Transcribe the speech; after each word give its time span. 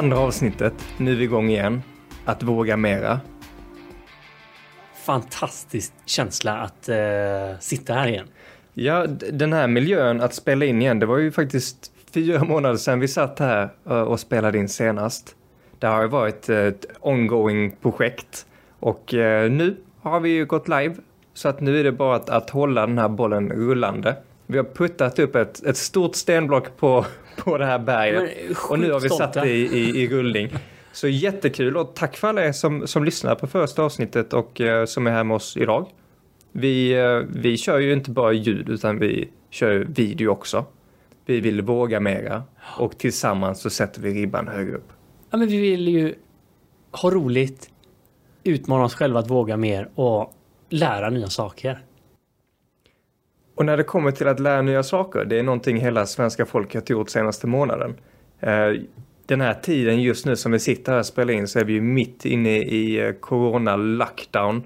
Andra 0.00 0.18
avsnittet, 0.18 0.74
nu 0.96 1.12
är 1.12 1.16
vi 1.16 1.24
igång 1.24 1.50
igen. 1.50 1.82
Att 2.24 2.42
våga 2.42 2.76
mera. 2.76 3.20
Fantastisk 5.04 5.92
känsla 6.04 6.58
att 6.58 6.88
uh, 6.88 7.58
sitta 7.60 7.94
här 7.94 8.08
igen. 8.08 8.26
Ja, 8.74 9.06
den 9.32 9.52
här 9.52 9.68
miljön 9.68 10.20
att 10.20 10.34
spela 10.34 10.64
in 10.64 10.82
igen, 10.82 10.98
det 10.98 11.06
var 11.06 11.18
ju 11.18 11.32
faktiskt 11.32 11.92
fyra 12.14 12.44
månader 12.48 12.76
sedan 12.76 13.00
vi 13.00 13.08
satt 13.08 13.38
här 13.38 13.70
och 13.84 14.20
spelade 14.20 14.58
in 14.58 14.68
senast. 14.68 15.36
Det 15.78 15.86
har 15.86 16.06
varit 16.06 16.48
ett 16.48 16.86
ongoing 17.00 17.76
projekt 17.82 18.46
och 18.78 19.14
uh, 19.14 19.50
nu 19.50 19.76
har 20.00 20.20
vi 20.20 20.28
ju 20.28 20.46
gått 20.46 20.68
live 20.68 20.94
så 21.34 21.48
att 21.48 21.60
nu 21.60 21.80
är 21.80 21.84
det 21.84 21.92
bara 21.92 22.16
att, 22.16 22.30
att 22.30 22.50
hålla 22.50 22.86
den 22.86 22.98
här 22.98 23.08
bollen 23.08 23.48
rullande. 23.48 24.16
Vi 24.46 24.56
har 24.56 24.64
puttat 24.64 25.18
upp 25.18 25.36
ett, 25.36 25.64
ett 25.64 25.76
stort 25.76 26.16
stenblock 26.16 26.76
på, 26.76 27.06
på 27.36 27.58
det 27.58 27.66
här 27.66 27.78
berget 27.78 28.56
och 28.68 28.78
nu 28.78 28.92
har 28.92 29.00
vi 29.00 29.08
satt 29.08 29.32
det 29.32 29.50
i, 29.50 29.78
i, 29.78 30.02
i 30.02 30.08
rullning. 30.08 30.48
Så 30.92 31.08
jättekul 31.08 31.76
och 31.76 31.94
tack 31.94 32.16
för 32.16 32.28
alla 32.28 32.44
er 32.44 32.52
som, 32.52 32.86
som 32.86 33.04
lyssnar 33.04 33.34
på 33.34 33.46
första 33.46 33.82
avsnittet 33.82 34.32
och 34.32 34.60
uh, 34.60 34.84
som 34.84 35.06
är 35.06 35.10
här 35.10 35.24
med 35.24 35.34
oss 35.34 35.56
idag. 35.56 35.86
Vi, 36.52 37.00
uh, 37.00 37.26
vi 37.28 37.56
kör 37.56 37.78
ju 37.78 37.92
inte 37.92 38.10
bara 38.10 38.32
ljud 38.32 38.68
utan 38.68 38.98
vi 38.98 39.28
kör 39.50 39.86
video 39.88 40.30
också. 40.30 40.64
Vi 41.26 41.40
vill 41.40 41.62
våga 41.62 42.00
mera 42.00 42.42
och 42.78 42.98
tillsammans 42.98 43.60
så 43.60 43.70
sätter 43.70 44.00
vi 44.00 44.14
ribban 44.14 44.48
högre 44.48 44.76
upp. 44.76 44.92
Ja, 45.30 45.38
men 45.38 45.48
vi 45.48 45.60
vill 45.60 45.88
ju 45.88 46.14
ha 46.92 47.10
roligt, 47.10 47.70
utmana 48.44 48.84
oss 48.84 48.94
själva 48.94 49.20
att 49.20 49.30
våga 49.30 49.56
mer 49.56 49.88
och 49.94 50.32
lära 50.68 51.10
nya 51.10 51.28
saker. 51.28 51.84
Och 53.60 53.66
när 53.66 53.76
det 53.76 53.84
kommer 53.84 54.10
till 54.10 54.28
att 54.28 54.40
lära 54.40 54.62
nya 54.62 54.82
saker, 54.82 55.24
det 55.24 55.38
är 55.38 55.42
någonting 55.42 55.76
hela 55.76 56.06
svenska 56.06 56.46
folket 56.46 56.90
gjort 56.90 57.10
senaste 57.10 57.46
månaden. 57.46 57.94
Eh, 58.40 58.72
den 59.26 59.40
här 59.40 59.54
tiden 59.54 60.02
just 60.02 60.26
nu 60.26 60.36
som 60.36 60.52
vi 60.52 60.58
sitter 60.58 60.92
här 60.92 60.98
och 60.98 61.06
spelar 61.06 61.34
in 61.34 61.48
så 61.48 61.58
är 61.58 61.64
vi 61.64 61.72
ju 61.72 61.80
mitt 61.80 62.24
inne 62.24 62.58
i 62.58 63.06
eh, 63.06 63.12
corona-lockdown. 63.12 64.62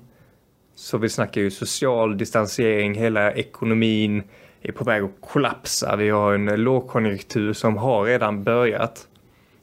Så 0.75 0.99
vi 0.99 1.09
snackar 1.09 1.41
ju 1.41 1.51
social 1.51 2.19
distansering, 2.19 2.95
hela 2.95 3.33
ekonomin 3.33 4.23
är 4.63 4.73
på 4.73 4.85
väg 4.85 5.03
att 5.03 5.11
kollapsa. 5.21 5.97
Vi 5.97 6.11
har 6.11 6.35
en 6.35 6.47
lågkonjunktur 6.47 7.53
som 7.53 7.77
har 7.77 8.05
redan 8.05 8.45
börjat. 8.45 9.09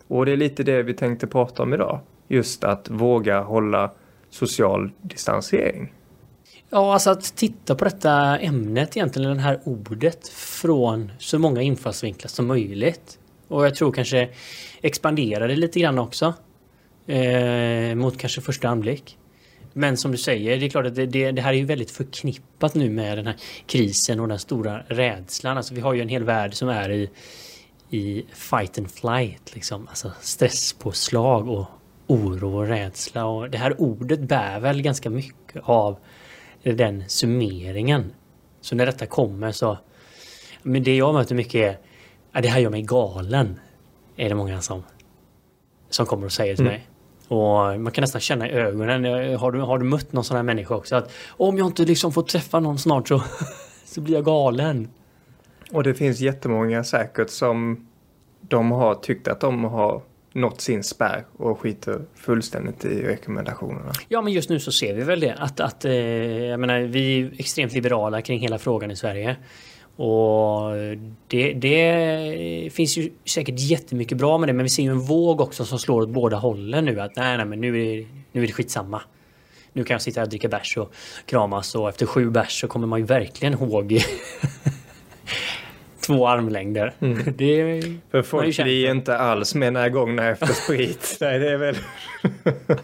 Och 0.08 0.26
det 0.26 0.32
är 0.32 0.38
lite 0.38 0.64
det 0.64 0.84
vi 0.84 0.94
tänkte 0.94 1.28
prata 1.28 1.64
om 1.64 1.74
idag. 1.74 2.00
Just 2.28 2.64
att 2.64 2.90
våga 2.90 3.42
hålla 3.42 3.92
social 4.30 4.92
distansering. 5.02 5.92
Ja, 6.74 6.94
alltså 6.94 7.10
att 7.10 7.36
titta 7.36 7.76
på 7.76 7.86
detta 7.86 8.40
ämnet 8.40 8.98
egentligen, 8.98 9.36
det 9.36 9.42
här 9.42 9.60
ordet 9.64 10.28
från 10.30 11.12
så 11.20 11.40
många 11.40 11.62
infallsvinklar 11.62 12.30
som 12.30 12.48
möjligt. 12.48 13.20
Och 13.48 13.66
jag 13.66 13.76
tror 13.76 13.92
kanske 13.92 14.30
expandera 14.82 15.48
det 15.48 15.56
lite 15.56 15.80
grann 15.80 16.00
också. 16.00 16.34
Eh, 17.08 17.96
mot 17.96 18.18
kanske 18.18 18.42
första 18.42 18.70
anblick. 18.70 19.18
Men 19.74 19.98
som 19.98 20.12
du 20.12 20.18
säger, 20.18 20.58
det 20.58 20.66
är 20.66 20.70
klart 20.70 20.86
att 20.86 20.96
det, 20.96 21.06
det, 21.06 21.32
det, 21.32 21.42
här 21.42 21.54
är 21.54 21.58
ju 21.58 21.66
väldigt 21.66 21.92
förknippat 21.92 22.76
nu 22.76 22.90
med 22.90 23.18
den 23.18 23.28
här 23.28 23.36
krisen 23.68 24.20
och 24.20 24.28
den 24.28 24.40
stora 24.40 24.84
rädslan. 24.88 25.58
Alltså 25.58 25.74
vi 25.74 25.82
har 25.82 25.94
ju 25.94 26.02
en 26.02 26.10
hel 26.10 26.24
värld 26.24 26.54
som 26.54 26.70
är 26.70 26.92
i, 26.92 27.10
i 27.90 28.26
fight 28.34 28.78
and 28.78 28.92
flight, 28.92 29.56
liksom. 29.56 29.88
Alltså 29.88 30.12
stresspåslag 30.22 31.50
och 31.50 31.66
oro 32.08 32.58
och 32.58 32.68
rädsla. 32.68 33.26
Och 33.26 33.50
det 33.50 33.58
här 33.58 33.82
ordet 33.82 34.20
bär 34.20 34.60
väl 34.60 34.82
ganska 34.82 35.10
mycket 35.10 35.62
av 35.64 36.00
den 36.64 37.04
summeringen. 37.08 38.12
Så 38.62 38.76
när 38.76 38.86
detta 38.86 39.06
kommer 39.06 39.52
så... 39.52 39.78
Men 40.64 40.84
det 40.84 40.96
jag 40.96 41.14
möter 41.14 41.36
mycket 41.36 41.62
är 41.62 41.78
att 42.32 42.44
det 42.44 42.50
här 42.50 42.60
gör 42.60 42.70
mig 42.70 42.82
galen. 42.82 43.60
Är 44.16 44.30
det 44.30 44.36
många 44.36 44.62
som, 44.62 44.84
som 45.90 46.06
kommer 46.06 46.26
och 46.26 46.32
säger 46.32 46.56
till 46.56 46.66
mm. 46.66 46.74
mig. 46.74 46.88
Och 47.28 47.80
man 47.80 47.92
kan 47.92 48.02
nästan 48.02 48.22
känna 48.22 48.50
i 48.50 48.52
ögonen. 48.52 49.06
Har 49.40 49.52
du, 49.52 49.60
har 49.60 49.80
du 49.80 49.86
mött 49.86 50.14
någon 50.14 50.24
sån 50.24 50.36
här 50.36 50.44
människa 50.44 50.76
också? 50.76 50.96
Att 50.96 51.12
om 51.28 51.58
jag 51.58 51.68
inte 51.68 51.86
liksom 51.86 52.12
får 52.12 52.24
träffa 52.24 52.60
någon 52.60 52.80
snart 52.80 53.08
så, 53.08 53.22
så 53.86 54.02
blir 54.02 54.16
jag 54.16 54.26
galen. 54.26 54.90
Och 55.72 55.84
det 55.84 55.94
finns 55.94 56.20
jättemånga 56.20 56.84
säkert 56.84 57.30
som 57.30 57.88
de 58.42 58.72
har 58.72 58.96
tyckt 58.96 59.28
att 59.28 59.40
de 59.40 59.64
har 59.64 60.02
nått 60.34 60.62
sin 60.62 60.84
spärr 60.84 61.26
och 61.38 61.60
skiter 61.60 62.02
fullständigt 62.16 62.86
i 62.86 63.04
rekommendationerna. 63.04 63.92
Ja, 64.10 64.22
men 64.22 64.34
just 64.34 64.50
nu 64.50 64.60
så 64.60 64.72
ser 64.72 64.94
vi 64.94 65.04
väl 65.04 65.20
det. 65.20 65.34
Att, 65.34 65.60
att, 65.60 65.86
eh, 65.86 65.94
jag 65.94 66.60
menar, 66.60 66.80
vi 66.80 67.22
är 67.22 67.32
extremt 67.38 67.74
liberala 67.74 68.22
kring 68.22 68.40
hela 68.40 68.60
frågan 68.60 68.92
i 68.92 68.96
Sverige. 68.96 69.36
Och 69.96 70.72
det, 71.28 71.54
det 71.54 72.74
finns 72.74 72.98
ju 72.98 73.12
säkert 73.26 73.60
jättemycket 73.60 74.18
bra 74.18 74.38
med 74.38 74.50
det, 74.50 74.54
men 74.54 74.64
vi 74.64 74.70
ser 74.70 74.84
ju 74.84 74.90
en 74.90 75.00
våg 75.00 75.42
också 75.42 75.66
som 75.66 75.80
slår 75.80 76.02
åt 76.02 76.10
båda 76.10 76.38
hållen 76.38 76.86
nu. 76.86 77.02
Att 77.02 77.16
nej, 77.16 77.38
nej, 77.38 77.46
men 77.46 77.62
nu 77.62 77.82
är, 77.82 77.98
det, 77.98 78.08
nu 78.32 78.44
är 78.44 78.48
det 78.48 78.54
skitsamma. 78.54 79.02
Nu 79.74 79.84
kan 79.84 79.94
jag 79.94 80.02
sitta 80.02 80.20
här 80.20 80.26
och 80.26 80.30
dricka 80.30 80.48
bärs 80.48 80.78
och 80.78 80.94
kramas 81.26 81.76
och 81.76 81.90
efter 81.90 82.06
sju 82.06 82.30
bärs 82.30 82.62
så 82.62 82.68
kommer 82.68 82.88
man 82.88 83.00
ju 83.00 83.06
verkligen 83.06 83.54
ihåg 83.54 84.02
två 86.02 86.28
armlängder. 86.28 86.94
Mm. 87.00 87.18
Det 87.38 87.84
För 88.12 88.22
folk 88.22 88.64
blir 88.64 88.92
inte 88.92 89.18
alls 89.18 89.56
mer 89.56 89.72
närgångna 89.72 90.30
efter 90.30 90.48
sprit. 90.48 91.18
Nej, 91.22 91.40
det 91.40 91.52
är 91.52 91.58
väl... 91.58 91.76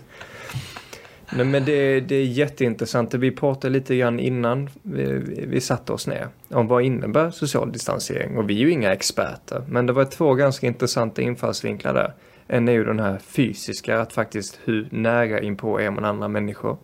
Nej, 1.36 1.46
men 1.46 1.66
det, 1.66 2.00
det 2.00 2.16
är 2.16 2.26
jätteintressant. 2.26 3.14
Vi 3.14 3.32
pratade 3.32 3.74
lite 3.74 3.96
grann 3.96 4.20
innan 4.20 4.70
vi, 4.82 5.04
vi 5.48 5.62
satte 5.62 5.94
oss 5.94 6.08
ner 6.08 6.28
om 6.50 6.68
vad 6.68 6.84
innebär 6.84 7.32
social 7.32 7.72
distansering. 7.72 8.38
Och 8.38 8.50
vi 8.50 8.56
är 8.56 8.60
ju 8.60 8.72
inga 8.72 8.94
experter, 8.94 9.64
men 9.68 9.86
det 9.86 9.94
var 9.94 10.06
två 10.06 10.34
ganska 10.34 10.68
intressanta 10.68 11.22
infallsvinklar 11.22 11.94
där. 11.94 12.14
En 12.48 12.68
är 12.68 12.74
ju 12.74 12.84
den 12.84 13.00
här 13.00 13.18
fysiska, 13.18 14.00
att 14.00 14.14
faktiskt 14.14 14.60
hur 14.64 14.88
nära 14.92 15.42
inpå 15.42 15.80
är 15.80 15.92
man 15.92 16.06
andra 16.06 16.28
människor. 16.28 16.78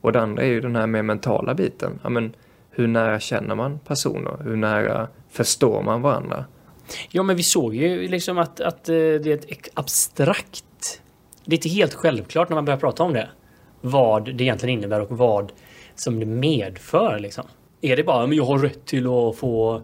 Och 0.00 0.12
det 0.12 0.20
andra 0.20 0.42
är 0.42 0.48
ju 0.48 0.60
den 0.60 0.76
här 0.76 0.86
mer 0.86 1.02
mentala 1.02 1.54
biten. 1.54 2.00
Ja, 2.02 2.08
men 2.08 2.34
hur 2.80 2.88
nära 2.88 3.20
känner 3.20 3.54
man 3.54 3.78
personer? 3.78 4.36
Hur 4.44 4.56
nära 4.56 5.08
förstår 5.30 5.82
man 5.82 6.02
varandra? 6.02 6.44
Ja, 7.10 7.22
men 7.22 7.36
vi 7.36 7.42
såg 7.42 7.74
ju 7.74 8.08
liksom 8.08 8.38
att, 8.38 8.60
att 8.60 8.88
eh, 8.88 8.94
det 8.94 9.26
är 9.26 9.52
ett 9.52 9.68
abstrakt... 9.74 10.64
Det 11.44 11.54
är 11.54 11.58
inte 11.58 11.68
helt 11.68 11.94
självklart 11.94 12.48
när 12.48 12.54
man 12.54 12.64
börjar 12.64 12.78
prata 12.78 13.02
om 13.02 13.12
det. 13.12 13.28
Vad 13.80 14.36
det 14.36 14.44
egentligen 14.44 14.78
innebär 14.78 15.00
och 15.00 15.18
vad 15.18 15.52
som 15.94 16.20
det 16.20 16.26
medför. 16.26 17.18
Liksom. 17.18 17.44
Är 17.80 17.96
det 17.96 18.04
bara 18.04 18.24
att 18.24 18.36
jag 18.36 18.44
har 18.44 18.58
rätt 18.58 18.86
till 18.86 19.06
att 19.06 19.36
få 19.36 19.82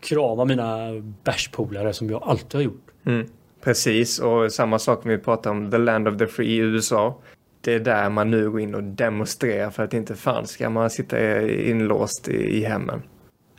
krama 0.00 0.44
mina 0.44 0.88
bärspolare 1.24 1.92
som 1.92 2.10
jag 2.10 2.22
alltid 2.22 2.54
har 2.54 2.62
gjort? 2.62 2.86
Mm, 3.06 3.28
precis, 3.64 4.18
och 4.18 4.52
samma 4.52 4.78
sak 4.78 5.04
när 5.04 5.12
vi 5.12 5.18
pratar 5.18 5.50
om 5.50 5.70
The 5.70 5.78
Land 5.78 6.08
of 6.08 6.18
the 6.18 6.26
Free 6.26 6.48
i 6.48 6.56
USA 6.56 7.18
det 7.60 7.74
är 7.74 7.80
där 7.80 8.10
man 8.10 8.30
nu 8.30 8.50
går 8.50 8.60
in 8.60 8.74
och 8.74 8.82
demonstrerar 8.82 9.70
för 9.70 9.82
att 9.82 9.94
inte 9.94 10.16
fan 10.16 10.46
ska 10.46 10.70
man 10.70 10.90
sitta 10.90 11.42
inlåst 11.48 12.28
i, 12.28 12.64
hemmen. 12.64 13.02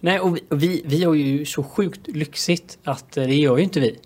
Nej, 0.01 0.19
och 0.19 0.35
vi, 0.35 0.41
vi, 0.49 0.81
vi 0.85 1.03
har 1.03 1.13
ju 1.13 1.45
så 1.45 1.63
sjukt 1.63 2.07
lyxigt 2.07 2.79
att 2.83 3.17
eh, 3.17 3.23
det 3.23 3.35
gör 3.35 3.57
ju 3.57 3.63
inte 3.63 3.79
vi. 3.79 3.99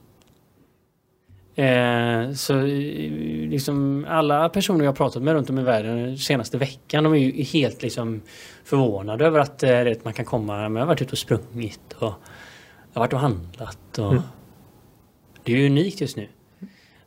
Eh, 1.55 2.31
så 2.31 2.57
eh, 2.57 3.49
liksom 3.49 4.05
alla 4.09 4.49
personer 4.49 4.79
jag 4.79 4.91
har 4.91 4.95
pratat 4.95 5.23
med 5.23 5.33
runt 5.33 5.49
om 5.49 5.59
i 5.59 5.63
världen 5.63 5.97
den 5.97 6.17
senaste 6.17 6.57
veckan 6.57 7.03
de 7.03 7.13
är 7.13 7.17
ju 7.17 7.43
helt 7.43 7.81
liksom 7.81 8.21
förvånade 8.63 9.25
över 9.25 9.39
att 9.39 9.63
eh, 9.63 9.83
man 10.03 10.13
kan 10.13 10.25
komma. 10.25 10.57
Men 10.57 10.75
jag 10.75 10.81
har 10.81 10.87
varit 10.87 11.01
ute 11.01 11.11
och 11.11 11.17
sprungit 11.17 11.93
och 11.93 12.13
jag 12.93 12.99
har 12.99 13.01
varit 13.01 13.13
och 13.13 13.19
handlat. 13.19 13.97
Och 13.99 14.11
mm. 14.11 14.23
Det 15.43 15.53
är 15.53 15.57
ju 15.57 15.65
unikt 15.65 16.01
just 16.01 16.17
nu. 16.17 16.27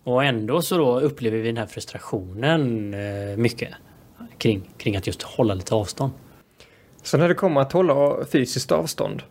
Och 0.09 0.25
ändå 0.25 0.63
så 0.63 0.79
då 0.79 1.01
upplever 1.01 1.39
vi 1.39 1.47
den 1.47 1.57
här 1.57 1.67
frustrationen 1.67 2.95
eh, 2.95 3.37
mycket 3.37 3.75
kring, 4.39 4.71
kring 4.77 4.97
att 4.97 5.07
just 5.07 5.23
hålla 5.23 5.55
lite 5.55 5.75
avstånd. 5.75 6.13
Så 7.03 7.19
när 7.19 7.29
det 7.29 7.35
kommer 7.35 7.61
att 7.61 7.73
hålla 7.73 8.25
fysiskt 8.25 8.73
avstånd. 8.73 9.23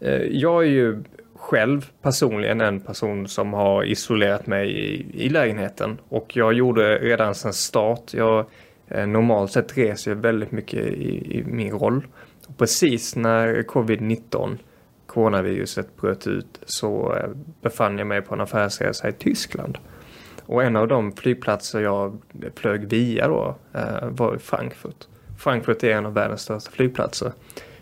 Eh, 0.00 0.12
jag 0.12 0.62
är 0.64 0.68
ju 0.68 1.02
själv 1.34 1.90
personligen 2.02 2.60
en 2.60 2.80
person 2.80 3.28
som 3.28 3.52
har 3.52 3.84
isolerat 3.84 4.46
mig 4.46 4.70
i, 4.70 5.06
i 5.24 5.28
lägenheten 5.28 5.98
och 6.08 6.36
jag 6.36 6.52
gjorde 6.52 6.98
redan 6.98 7.34
sedan 7.34 7.52
start. 7.52 8.14
Jag 8.14 8.46
eh, 8.88 9.06
normalt 9.06 9.52
sett 9.52 9.78
reser 9.78 10.10
jag 10.10 10.16
väldigt 10.16 10.52
mycket 10.52 10.86
i, 10.86 11.38
i 11.38 11.44
min 11.46 11.72
roll. 11.72 12.06
Och 12.48 12.58
precis 12.58 13.16
när 13.16 13.62
covid-19 13.62 14.58
coronaviruset 15.06 15.96
bröt 15.96 16.26
ut 16.26 16.60
så 16.66 17.16
befann 17.62 17.98
jag 17.98 18.06
mig 18.06 18.22
på 18.22 18.34
en 18.34 18.40
affärsresa 18.40 19.08
i 19.08 19.12
Tyskland. 19.12 19.78
Och 20.50 20.64
en 20.64 20.76
av 20.76 20.88
de 20.88 21.12
flygplatser 21.12 21.80
jag 21.80 22.18
flög 22.54 22.84
via 22.84 23.28
då 23.28 23.54
eh, 23.74 24.08
var 24.08 24.38
Frankfurt. 24.38 25.06
Frankfurt 25.38 25.84
är 25.84 25.90
en 25.90 26.06
av 26.06 26.14
världens 26.14 26.40
största 26.40 26.70
flygplatser. 26.70 27.32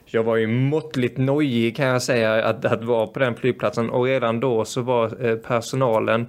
Jag 0.05 0.23
var 0.23 0.37
ju 0.37 0.47
måttligt 0.47 1.19
nojig 1.19 1.77
kan 1.77 1.87
jag 1.87 2.03
säga 2.03 2.45
att, 2.45 2.65
att 2.65 2.85
vara 2.85 3.07
på 3.07 3.19
den 3.19 3.35
flygplatsen 3.35 3.91
och 3.91 4.05
redan 4.05 4.41
då 4.41 4.65
så 4.65 4.83
var 4.83 5.27
eh, 5.27 5.37
personalen 5.37 6.27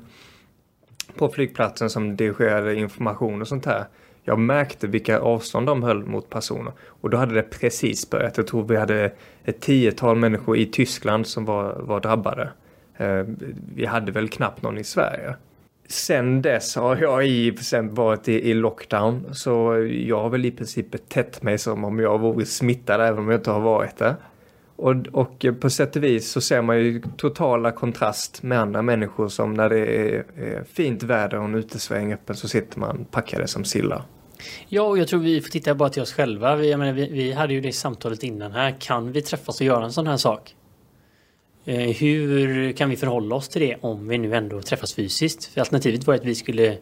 på 1.18 1.30
flygplatsen 1.30 1.90
som 1.90 2.16
dirigerade 2.16 2.76
information 2.76 3.42
och 3.42 3.48
sånt 3.48 3.66
här. 3.66 3.86
Jag 4.24 4.40
märkte 4.40 4.88
vilka 4.88 5.20
avstånd 5.20 5.68
de 5.68 5.84
höll 5.84 6.06
mot 6.06 6.30
personer 6.30 6.74
och 6.86 7.10
då 7.10 7.18
hade 7.18 7.34
det 7.34 7.44
precis 7.44 8.10
börjat. 8.10 8.38
Jag 8.38 8.48
tror 8.48 8.64
vi 8.64 8.76
hade 8.76 9.12
ett 9.44 9.62
tiotal 9.62 10.16
människor 10.16 10.58
i 10.58 10.66
Tyskland 10.66 11.28
som 11.28 11.46
var, 11.46 11.74
var 11.80 12.00
drabbade. 12.00 12.50
Eh, 12.98 13.24
vi 13.76 13.86
hade 13.86 14.12
väl 14.12 14.30
knappt 14.30 14.62
någon 14.62 14.78
i 14.78 14.84
Sverige 14.84 15.36
sen 15.92 16.42
dess 16.42 16.76
har 16.76 16.98
jag 16.98 17.28
i 17.28 17.58
sen 17.58 17.94
varit 17.94 18.28
i, 18.28 18.50
i 18.50 18.54
lockdown 18.54 19.26
så 19.32 19.88
jag 19.92 20.22
har 20.22 20.30
väl 20.30 20.46
i 20.46 20.52
princip 20.52 20.92
betett 20.92 21.44
mig 21.44 21.58
som 21.58 21.84
om 21.86 22.00
jag 22.00 22.20
vore 22.20 22.46
smittad 22.46 23.02
även 23.02 23.20
om 23.20 23.30
jag 23.30 23.40
inte 23.40 23.52
har 23.52 23.60
varit 23.60 23.98
det. 23.98 24.16
Och, 24.76 24.96
och 25.12 25.46
på 25.62 25.70
sätt 25.70 25.96
och 25.96 26.04
vis 26.04 26.32
så 26.32 26.42
ser 26.42 26.62
man 26.62 26.78
ju 26.78 27.02
totala 27.18 27.72
kontrast 27.72 28.44
med 28.44 28.60
andra 28.60 28.82
människor 28.82 29.28
som 29.28 29.54
när 29.54 29.70
det 29.70 29.80
är, 29.80 30.26
är 30.38 30.64
fint 30.74 31.04
väder 31.04 31.38
och 31.38 31.46
en 31.46 31.56
utesväng 31.56 32.14
öppen 32.14 32.36
så 32.36 32.48
sitter 32.48 32.80
man 32.80 33.06
packade 33.12 33.48
som 33.48 33.64
sillar. 33.64 34.04
Ja, 34.68 34.82
och 34.82 34.98
jag 34.98 35.08
tror 35.08 35.20
vi 35.20 35.42
får 35.42 35.50
titta 35.50 35.76
bara 35.76 35.90
till 35.90 36.02
oss 36.02 36.14
själva. 36.14 36.56
Vi, 36.56 36.78
menar, 36.78 36.94
vi, 36.94 37.10
vi, 37.12 37.32
hade 37.32 37.54
ju 37.54 37.62
det 37.62 37.72
samtalet 37.72 38.24
innan 38.24 38.52
här. 38.52 38.76
Kan 38.80 39.12
vi 39.12 39.22
träffas 39.22 39.60
och 39.60 39.66
göra 39.66 39.86
en 39.86 39.92
sån 39.92 40.08
här 40.08 40.18
sak? 40.18 40.56
Eh, 41.70 41.90
hur 41.90 42.72
kan 42.72 42.90
vi 42.90 42.96
förhålla 42.96 43.36
oss 43.36 43.50
till 43.50 43.62
det 43.62 43.76
om 43.82 44.08
vi 44.08 44.18
nu 44.18 44.36
ändå 44.36 44.62
träffas 44.62 44.94
fysiskt? 44.94 45.46
För 45.46 45.62
alternativet 45.62 46.08
var 46.08 46.16
att 46.16 46.26
vi 46.26 46.36
skulle 46.36 46.78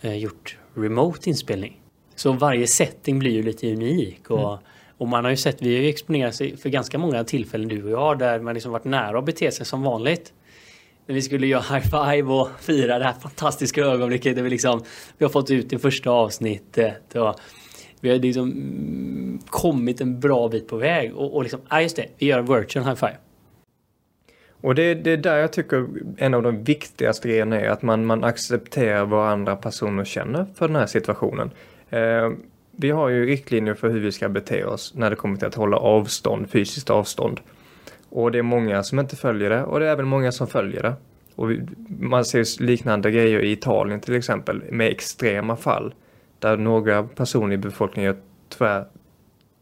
eh, 0.00 0.16
gjort 0.16 0.56
remote 0.74 1.28
inspelning. 1.28 1.80
Så 2.14 2.32
varje 2.32 2.66
setting 2.66 3.18
blir 3.18 3.30
ju 3.30 3.42
lite 3.42 3.72
unik. 3.72 4.30
Och, 4.30 4.52
mm. 4.52 4.64
och 4.98 5.08
man 5.08 5.24
har 5.24 5.30
ju 5.30 5.36
sett, 5.36 5.62
vi 5.62 5.74
har 5.74 5.82
ju 5.82 5.88
exponerat 5.88 6.34
sig 6.34 6.56
för 6.56 6.68
ganska 6.68 6.98
många 6.98 7.24
tillfällen 7.24 7.68
du 7.68 7.84
och 7.84 7.90
jag 7.90 8.18
där 8.18 8.40
man 8.40 8.54
liksom 8.54 8.72
varit 8.72 8.84
nära 8.84 9.18
att 9.18 9.24
bete 9.24 9.50
sig 9.50 9.66
som 9.66 9.82
vanligt 9.82 10.32
när 11.06 11.14
vi 11.14 11.22
skulle 11.22 11.46
göra 11.46 11.62
high 11.62 11.84
five 11.84 12.32
och 12.32 12.48
fira 12.60 12.98
det 12.98 13.04
här 13.04 13.12
fantastiska 13.12 13.80
ögonblicket 13.80 14.36
där 14.36 14.42
vi 14.42 14.50
liksom 14.50 14.82
vi 15.18 15.24
har 15.24 15.30
fått 15.30 15.50
ut 15.50 15.70
det 15.70 15.78
första 15.78 16.10
avsnittet 16.10 17.14
och 17.16 17.40
vi 18.00 18.10
har 18.10 18.18
liksom 18.18 18.52
mm, 18.52 19.40
kommit 19.46 20.00
en 20.00 20.20
bra 20.20 20.48
bit 20.48 20.68
på 20.68 20.76
väg 20.76 21.16
och, 21.16 21.36
och 21.36 21.42
liksom, 21.42 21.60
ja 21.70 21.82
just 21.82 21.96
det, 21.96 22.06
vi 22.18 22.26
gör 22.26 22.40
virtual 22.40 22.84
high 22.84 22.94
five. 22.94 23.16
Och 24.60 24.74
det, 24.74 24.94
det 24.94 25.10
är 25.10 25.16
där 25.16 25.36
jag 25.36 25.52
tycker 25.52 25.86
en 26.16 26.34
av 26.34 26.42
de 26.42 26.64
viktigaste 26.64 27.28
grejerna 27.28 27.60
är 27.60 27.68
att 27.68 27.82
man, 27.82 28.06
man 28.06 28.24
accepterar 28.24 29.04
vad 29.04 29.28
andra 29.28 29.56
personer 29.56 30.04
känner 30.04 30.46
för 30.54 30.68
den 30.68 30.76
här 30.76 30.86
situationen. 30.86 31.50
Eh, 31.90 32.30
vi 32.70 32.90
har 32.90 33.08
ju 33.08 33.26
riktlinjer 33.26 33.74
för 33.74 33.88
hur 33.88 34.00
vi 34.00 34.12
ska 34.12 34.28
bete 34.28 34.64
oss 34.64 34.94
när 34.94 35.10
det 35.10 35.16
kommer 35.16 35.36
till 35.36 35.46
att 35.46 35.54
hålla 35.54 35.76
avstånd, 35.76 36.50
fysiskt 36.50 36.90
avstånd. 36.90 37.40
Och 38.10 38.32
det 38.32 38.38
är 38.38 38.42
många 38.42 38.82
som 38.82 38.98
inte 38.98 39.16
följer 39.16 39.50
det 39.50 39.62
och 39.62 39.80
det 39.80 39.86
är 39.86 39.92
även 39.92 40.06
många 40.06 40.32
som 40.32 40.46
följer 40.46 40.82
det. 40.82 40.94
Och 41.34 41.50
man 42.00 42.24
ser 42.24 42.62
liknande 42.62 43.10
grejer 43.10 43.40
i 43.40 43.52
Italien 43.52 44.00
till 44.00 44.14
exempel 44.14 44.62
med 44.70 44.88
extrema 44.88 45.56
fall. 45.56 45.94
Där 46.38 46.56
några 46.56 47.02
personer 47.02 47.54
i 47.54 47.58
befolkningen 47.58 48.12
gör 48.12 48.20
tvär, 48.48 48.84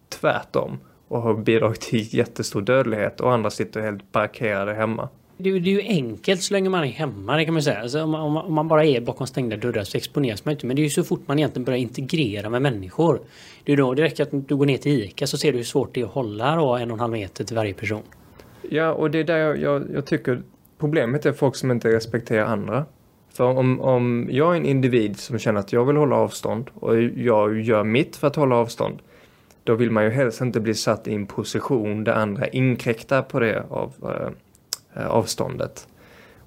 tvärtom 0.08 0.78
och 1.08 1.22
har 1.22 1.34
bidragit 1.34 1.80
till 1.80 2.14
jättestor 2.14 2.62
dödlighet 2.62 3.20
och 3.20 3.32
andra 3.32 3.50
sitter 3.50 3.80
helt 3.80 4.12
parkerade 4.12 4.74
hemma. 4.74 5.08
Det, 5.38 5.50
är 5.50 5.54
ju 5.54 5.80
enkelt 5.80 6.42
så 6.42 6.54
länge 6.54 6.70
man 6.70 6.84
är 6.84 6.88
hemma, 6.88 7.36
det 7.36 7.44
kan 7.44 7.54
man 7.54 7.62
säga. 7.62 7.80
Alltså, 7.80 8.02
om, 8.02 8.10
man, 8.10 8.44
om, 8.46 8.54
man, 8.54 8.68
bara 8.68 8.84
är 8.84 9.00
bakom 9.00 9.26
stängda 9.26 9.56
dörrar 9.56 9.84
så 9.84 9.96
exponeras 9.96 10.44
man 10.44 10.52
inte. 10.52 10.66
Men 10.66 10.76
det 10.76 10.82
är 10.82 10.84
ju 10.84 10.90
så 10.90 11.04
fort 11.04 11.20
man 11.26 11.38
egentligen 11.38 11.64
börjar 11.64 11.78
integrera 11.78 12.50
med 12.50 12.62
människor. 12.62 13.20
Det 13.64 13.72
är 13.72 13.76
då 13.76 13.94
det 13.94 14.02
räcker 14.02 14.22
att 14.22 14.48
du 14.48 14.56
går 14.56 14.66
ner 14.66 14.76
till 14.76 15.04
ICA 15.04 15.26
så 15.26 15.38
ser 15.38 15.52
du 15.52 15.58
hur 15.58 15.64
svårt 15.64 15.94
det 15.94 16.00
är 16.00 16.04
att 16.04 16.10
hålla 16.10 16.56
då 16.56 16.74
en 16.74 16.90
och 16.90 16.96
en 16.96 17.00
halv 17.00 17.12
meter 17.12 17.44
till 17.44 17.56
varje 17.56 17.74
person. 17.74 18.02
Ja, 18.70 18.92
och 18.92 19.10
det 19.10 19.18
är 19.18 19.24
där 19.24 19.38
jag, 19.38 19.60
jag, 19.60 19.82
jag 19.94 20.06
tycker 20.06 20.42
problemet 20.78 21.26
är 21.26 21.32
folk 21.32 21.56
som 21.56 21.70
inte 21.70 21.88
respekterar 21.88 22.44
andra. 22.44 22.84
För 23.32 23.44
om, 23.44 23.80
om 23.80 24.28
jag 24.30 24.52
är 24.52 24.56
en 24.56 24.66
individ 24.66 25.18
som 25.18 25.38
känner 25.38 25.60
att 25.60 25.72
jag 25.72 25.84
vill 25.84 25.96
hålla 25.96 26.16
avstånd 26.16 26.70
och 26.74 27.02
jag 27.02 27.60
gör 27.60 27.84
mitt 27.84 28.16
för 28.16 28.26
att 28.26 28.36
hålla 28.36 28.56
avstånd 28.56 28.98
då 29.66 29.74
vill 29.74 29.90
man 29.90 30.04
ju 30.04 30.10
helst 30.10 30.40
inte 30.40 30.60
bli 30.60 30.74
satt 30.74 31.08
i 31.08 31.14
en 31.14 31.26
position 31.26 32.04
där 32.04 32.12
andra 32.12 32.48
inkräktar 32.48 33.22
på 33.22 33.40
det 33.40 33.64
av, 33.70 33.94
eh, 34.02 35.02
eh, 35.02 35.06
avståndet. 35.06 35.88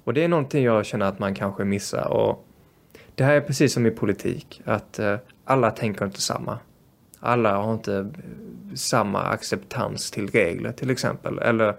Och 0.04 0.14
det 0.14 0.24
är 0.24 0.28
någonting 0.28 0.64
jag 0.64 0.86
känner 0.86 1.06
att 1.06 1.18
man 1.18 1.34
kanske 1.34 1.64
missar. 1.64 2.08
Och 2.08 2.46
det 3.14 3.24
här 3.24 3.34
är 3.34 3.40
precis 3.40 3.72
som 3.72 3.86
i 3.86 3.90
politik, 3.90 4.62
att 4.64 4.98
eh, 4.98 5.16
alla 5.44 5.70
tänker 5.70 6.04
inte 6.04 6.20
samma. 6.20 6.58
Alla 7.20 7.56
har 7.56 7.72
inte 7.72 7.96
eh, 7.96 8.06
samma 8.74 9.22
acceptans 9.22 10.10
till 10.10 10.30
regler 10.30 10.72
till 10.72 10.90
exempel. 10.90 11.38
Eller 11.38 11.74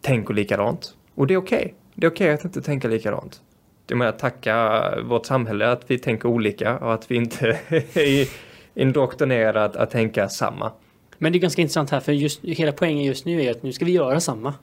tänker 0.00 0.34
likadant. 0.34 0.94
Och 1.14 1.26
det 1.26 1.34
är 1.34 1.38
okej. 1.38 1.58
Okay. 1.58 1.72
Det 1.94 2.06
är 2.06 2.10
okej 2.10 2.24
okay 2.26 2.34
att 2.34 2.44
inte 2.44 2.62
tänka 2.62 2.88
likadant. 2.88 3.40
Jag 3.86 3.98
menar 3.98 4.12
tacka 4.12 4.82
vårt 5.04 5.26
samhälle 5.26 5.70
att 5.70 5.90
vi 5.90 5.98
tänker 5.98 6.28
olika 6.28 6.78
och 6.78 6.94
att 6.94 7.10
vi 7.10 7.16
inte 7.16 7.58
är 7.94 8.45
indoktrinerade 8.76 9.80
att, 9.82 9.90
tänka 9.90 10.28
samma. 10.28 10.72
Men 11.18 11.32
det 11.32 11.38
är 11.38 11.40
ganska 11.40 11.62
intressant 11.62 11.90
här 11.90 12.00
för 12.00 12.12
just, 12.12 12.44
hela 12.44 12.72
poängen 12.72 13.04
just 13.04 13.24
nu 13.24 13.42
är 13.42 13.50
att 13.50 13.62
nu 13.62 13.72
ska 13.72 13.84
vi 13.84 13.92
göra 13.92 14.20
samma. 14.20 14.54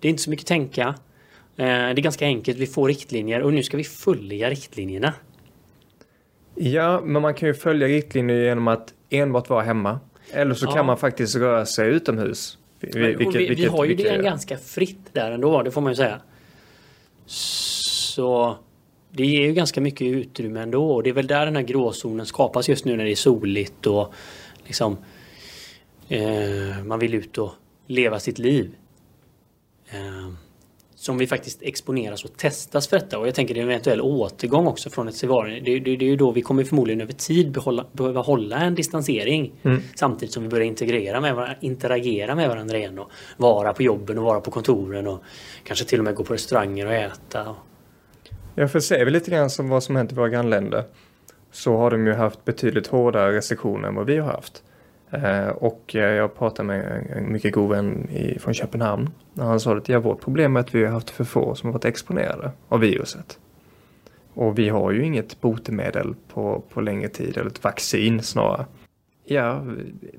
Det 0.00 0.08
är 0.08 0.10
inte 0.10 0.22
så 0.22 0.30
mycket 0.30 0.46
tänka. 0.46 0.88
Eh, 0.88 0.94
det 1.56 1.64
är 1.66 1.94
ganska 1.94 2.24
enkelt, 2.24 2.58
vi 2.58 2.66
får 2.66 2.88
riktlinjer 2.88 3.42
och 3.42 3.52
nu 3.52 3.62
ska 3.62 3.76
vi 3.76 3.84
följa 3.84 4.50
riktlinjerna. 4.50 5.14
Ja, 6.54 7.00
men 7.04 7.22
man 7.22 7.34
kan 7.34 7.48
ju 7.48 7.54
följa 7.54 7.88
riktlinjer 7.88 8.36
genom 8.36 8.68
att 8.68 8.94
enbart 9.10 9.48
vara 9.48 9.62
hemma. 9.62 10.00
Eller 10.32 10.54
så 10.54 10.66
ja. 10.66 10.72
kan 10.72 10.86
man 10.86 10.96
faktiskt 10.96 11.36
röra 11.36 11.66
sig 11.66 11.88
utomhus. 11.88 12.58
Vi, 12.80 13.14
vilket, 13.14 13.40
vi, 13.40 13.54
vi 13.54 13.66
har 13.66 13.84
ju 13.84 13.94
det 13.94 14.22
ganska 14.22 14.56
fritt 14.56 15.12
där 15.12 15.30
ändå, 15.30 15.62
det 15.62 15.70
får 15.70 15.80
man 15.80 15.92
ju 15.92 15.96
säga. 15.96 16.20
Så 17.26 18.56
det 19.10 19.26
ger 19.26 19.46
ju 19.46 19.52
ganska 19.52 19.80
mycket 19.80 20.06
utrymme 20.06 20.60
ändå 20.60 20.90
och 20.90 21.02
det 21.02 21.10
är 21.10 21.14
väl 21.14 21.26
där 21.26 21.44
den 21.46 21.56
här 21.56 21.62
gråzonen 21.62 22.26
skapas 22.26 22.68
just 22.68 22.84
nu 22.84 22.96
när 22.96 23.04
det 23.04 23.10
är 23.10 23.16
soligt 23.16 23.86
och 23.86 24.14
liksom 24.64 24.96
eh, 26.08 26.84
man 26.84 26.98
vill 26.98 27.14
ut 27.14 27.38
och 27.38 27.52
leva 27.86 28.20
sitt 28.20 28.38
liv. 28.38 28.70
Eh, 29.90 30.30
som 31.00 31.18
vi 31.18 31.26
faktiskt 31.26 31.62
exponeras 31.62 32.24
och 32.24 32.36
testas 32.36 32.88
för 32.88 32.98
detta. 32.98 33.18
Och 33.18 33.26
jag 33.26 33.34
tänker 33.34 33.54
det 33.54 33.60
är 33.60 33.62
en 33.62 33.70
eventuell 33.70 34.00
återgång 34.00 34.66
också 34.66 34.90
från 34.90 35.08
ett 35.08 35.14
cigarr. 35.14 35.60
Det, 35.64 35.78
det, 35.78 35.96
det, 35.96 36.04
är 36.04 36.08
ju 36.08 36.16
då 36.16 36.30
vi 36.30 36.42
kommer 36.42 36.64
förmodligen 36.64 37.00
över 37.00 37.12
tid 37.12 37.50
behålla, 37.50 37.86
behöva 37.92 38.20
hålla 38.20 38.56
en 38.56 38.74
distansering. 38.74 39.52
Mm. 39.62 39.82
Samtidigt 39.94 40.32
som 40.32 40.42
vi 40.42 40.48
börjar 40.48 40.66
integrera 40.66 41.20
med 41.20 41.34
varandra, 41.34 41.56
interagera 41.60 42.34
med 42.34 42.48
varandra 42.48 42.78
igen. 42.78 42.98
Och 42.98 43.10
vara 43.36 43.72
på 43.72 43.82
jobben 43.82 44.18
och 44.18 44.24
vara 44.24 44.40
på 44.40 44.50
kontoren 44.50 45.06
och 45.06 45.22
kanske 45.64 45.84
till 45.84 45.98
och 45.98 46.04
med 46.04 46.14
gå 46.14 46.24
på 46.24 46.34
restauranger 46.34 46.86
och 46.86 46.92
äta. 46.92 47.56
Ja, 48.54 48.68
för 48.68 48.80
ser 48.80 49.04
vi 49.04 49.10
lite 49.10 49.30
grann 49.30 49.50
som 49.50 49.68
vad 49.68 49.82
som 49.82 49.96
hänt 49.96 50.12
i 50.12 50.14
våra 50.14 50.28
grannländer 50.28 50.84
så 51.50 51.76
har 51.76 51.90
de 51.90 52.06
ju 52.06 52.12
haft 52.12 52.44
betydligt 52.44 52.86
hårdare 52.86 53.36
restriktioner 53.36 53.88
än 53.88 53.94
vad 53.94 54.06
vi 54.06 54.18
har 54.18 54.32
haft. 54.32 54.62
Eh, 55.10 55.48
och 55.48 55.96
eh, 55.96 56.14
jag 56.14 56.38
pratade 56.38 56.66
med 56.66 57.06
en 57.16 57.32
mycket 57.32 57.54
god 57.54 57.70
vän 57.70 58.08
från 58.38 58.54
Köpenhamn. 58.54 59.10
När 59.32 59.44
han 59.44 59.60
sa 59.60 59.76
att 59.76 59.88
ja, 59.88 60.00
vårt 60.00 60.20
problem 60.20 60.56
är 60.56 60.60
att 60.60 60.74
vi 60.74 60.84
har 60.84 60.92
haft 60.92 61.10
för 61.10 61.24
få 61.24 61.54
som 61.54 61.66
har 61.66 61.72
varit 61.72 61.84
exponerade 61.84 62.50
av 62.68 62.80
viruset. 62.80 63.38
Och 64.34 64.58
vi 64.58 64.68
har 64.68 64.90
ju 64.90 65.04
inget 65.04 65.40
botemedel 65.40 66.14
på, 66.34 66.62
på 66.72 66.80
längre 66.80 67.08
tid, 67.08 67.36
eller 67.36 67.50
ett 67.50 67.64
vaccin 67.64 68.22
snarare. 68.22 68.66
Ja, 69.24 69.64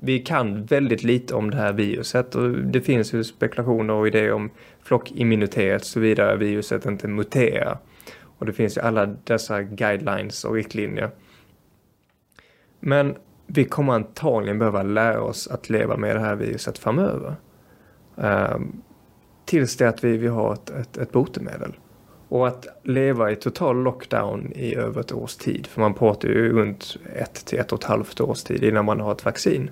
vi 0.00 0.18
kan 0.18 0.64
väldigt 0.64 1.02
lite 1.02 1.34
om 1.34 1.50
det 1.50 1.56
här 1.56 1.72
viruset 1.72 2.34
och 2.34 2.50
det 2.50 2.80
finns 2.80 3.12
ju 3.12 3.24
spekulationer 3.24 3.94
och 3.94 4.06
idéer 4.06 4.32
om 4.32 4.50
flockimmunitet 4.82 5.84
såvida 5.84 6.36
viruset 6.36 6.86
inte 6.86 7.08
muterar. 7.08 7.78
Och 8.42 8.46
det 8.46 8.52
finns 8.52 8.76
ju 8.76 8.80
alla 8.80 9.06
dessa 9.06 9.62
guidelines 9.62 10.44
och 10.44 10.54
riktlinjer. 10.54 11.10
Men 12.80 13.16
vi 13.46 13.64
kommer 13.64 13.92
antagligen 13.92 14.58
behöva 14.58 14.82
lära 14.82 15.22
oss 15.22 15.48
att 15.48 15.70
leva 15.70 15.96
med 15.96 16.16
det 16.16 16.20
här 16.20 16.34
viruset 16.34 16.78
framöver. 16.78 17.34
Um, 18.14 18.82
tills 19.44 19.76
det 19.76 19.88
att 19.88 20.04
vi, 20.04 20.16
vi 20.16 20.26
har 20.26 20.52
ett, 20.52 20.70
ett, 20.70 20.96
ett 20.96 21.12
botemedel. 21.12 21.72
Och 22.28 22.48
att 22.48 22.66
leva 22.82 23.30
i 23.30 23.36
total 23.36 23.82
lockdown 23.82 24.52
i 24.52 24.74
över 24.74 25.00
ett 25.00 25.12
års 25.12 25.36
tid, 25.36 25.66
för 25.66 25.80
man 25.80 25.94
pratar 25.94 26.28
ju 26.28 26.52
runt 26.52 26.96
ett 27.14 27.46
till 27.46 27.58
ett 27.58 27.72
och 27.72 27.78
ett 27.78 27.84
halvt 27.84 28.20
års 28.20 28.42
tid 28.42 28.64
innan 28.64 28.84
man 28.84 29.00
har 29.00 29.12
ett 29.12 29.24
vaccin. 29.24 29.70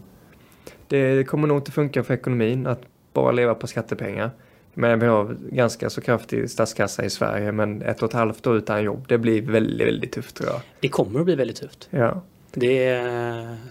Det 0.88 1.24
kommer 1.24 1.48
nog 1.48 1.58
inte 1.58 1.72
funka 1.72 2.04
för 2.04 2.14
ekonomin 2.14 2.66
att 2.66 2.82
bara 3.12 3.32
leva 3.32 3.54
på 3.54 3.66
skattepengar. 3.66 4.30
Men 4.74 4.98
vi 4.98 5.06
har 5.06 5.36
ganska 5.50 5.90
så 5.90 6.00
kraftig 6.00 6.50
statskassa 6.50 7.04
i 7.04 7.10
Sverige 7.10 7.52
men 7.52 7.82
ett 7.82 8.02
och 8.02 8.08
ett 8.08 8.14
halvt 8.14 8.46
år 8.46 8.56
utan 8.56 8.82
jobb 8.82 9.04
det 9.08 9.18
blir 9.18 9.42
väldigt, 9.42 9.86
väldigt 9.86 10.12
tufft 10.12 10.36
tror 10.36 10.48
jag. 10.48 10.60
Det 10.80 10.88
kommer 10.88 11.20
att 11.20 11.24
bli 11.24 11.34
väldigt 11.34 11.56
tufft. 11.56 11.88
Ja. 11.90 12.22
Det, 12.52 13.02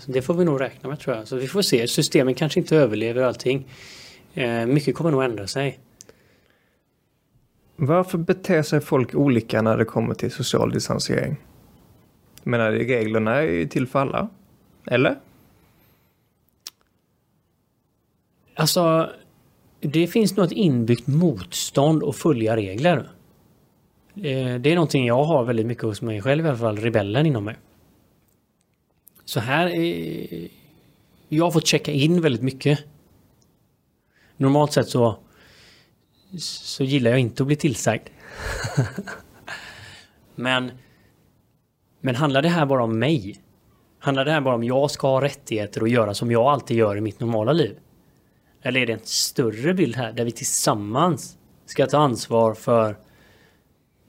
det 0.06 0.22
får 0.22 0.34
vi 0.34 0.46
nog 0.46 0.62
räkna 0.62 0.90
med 0.90 1.00
tror 1.00 1.16
jag. 1.16 1.28
Så 1.28 1.36
vi 1.36 1.48
får 1.48 1.62
se. 1.62 1.88
Systemen 1.88 2.34
kanske 2.34 2.60
inte 2.60 2.78
överlever 2.78 3.22
allting. 3.22 3.68
Eh, 4.34 4.66
mycket 4.66 4.96
kommer 4.96 5.12
nog 5.12 5.24
ändra 5.24 5.48
sig. 5.48 5.80
Varför 7.76 8.18
beter 8.18 8.64
sig 8.64 8.82
folk 8.82 9.16
olika 9.16 9.62
när 9.62 9.78
det 9.78 9.86
kommer 9.86 10.14
till 10.14 10.32
social 10.32 10.72
distansering? 10.72 11.38
Jag 12.44 12.52
menar, 12.52 12.72
reglerna 12.72 13.36
är 13.36 13.42
ju 13.42 13.68
till 13.68 13.88
för 13.88 14.00
alla. 14.00 14.30
Eller? 14.86 15.20
Alltså, 18.56 19.10
det 19.80 20.08
finns 20.08 20.38
nog 20.38 20.46
ett 20.46 20.52
inbyggt 20.52 21.08
motstånd 21.08 22.04
att 22.04 22.16
följa 22.16 22.56
regler. 22.56 23.10
Eh, 24.16 24.56
det 24.60 24.72
är 24.72 24.76
någonting 24.76 25.06
jag 25.06 25.24
har 25.24 25.44
väldigt 25.44 25.66
mycket 25.66 25.84
hos 25.84 26.02
mig 26.02 26.22
själv 26.22 26.46
i 26.46 26.50
alla 26.50 26.58
fall, 26.58 26.78
rebellen 26.78 27.26
inom 27.26 27.44
mig. 27.44 27.56
Så 29.26 29.40
här. 29.40 29.68
Eh, 29.68 30.48
jag 31.30 31.44
har 31.44 31.52
fått 31.52 31.68
checka 31.68 31.92
in 31.92 32.22
väldigt 32.22 32.42
mycket. 32.42 32.80
Normalt 34.38 34.74
sett 34.74 34.90
så... 34.90 35.18
Så 36.38 36.84
gillar 36.84 37.12
jag 37.12 37.20
inte 37.20 37.44
att 37.44 37.48
bli 37.48 37.56
tillsagd. 37.56 38.10
Men, 40.36 40.72
men 42.02 42.16
handlar 42.16 42.42
det 42.42 42.50
här 42.50 42.66
bara 42.66 42.84
om 42.84 43.00
mig? 43.00 43.40
Handlar 44.00 44.26
det 44.26 44.32
här 44.32 44.42
bara 44.42 44.56
om 44.56 44.64
jag 44.64 44.92
ska 44.92 45.08
ha 45.08 45.22
rättigheter 45.22 45.82
och 45.82 45.90
göra 45.90 46.14
som 46.14 46.32
jag 46.32 46.44
alltid 46.44 46.78
gör 46.78 46.98
i 46.98 47.02
mitt 47.02 47.20
normala 47.20 47.54
liv? 47.54 47.78
Eller 48.62 48.82
är 48.82 48.86
det 48.86 48.94
en 48.94 49.00
större 49.04 49.74
bild 49.74 49.96
här 49.96 50.12
där 50.14 50.26
vi 50.26 50.32
tillsammans 50.32 51.38
ska 51.66 51.86
ta 51.86 51.98
ansvar 51.98 52.54
för 52.54 52.96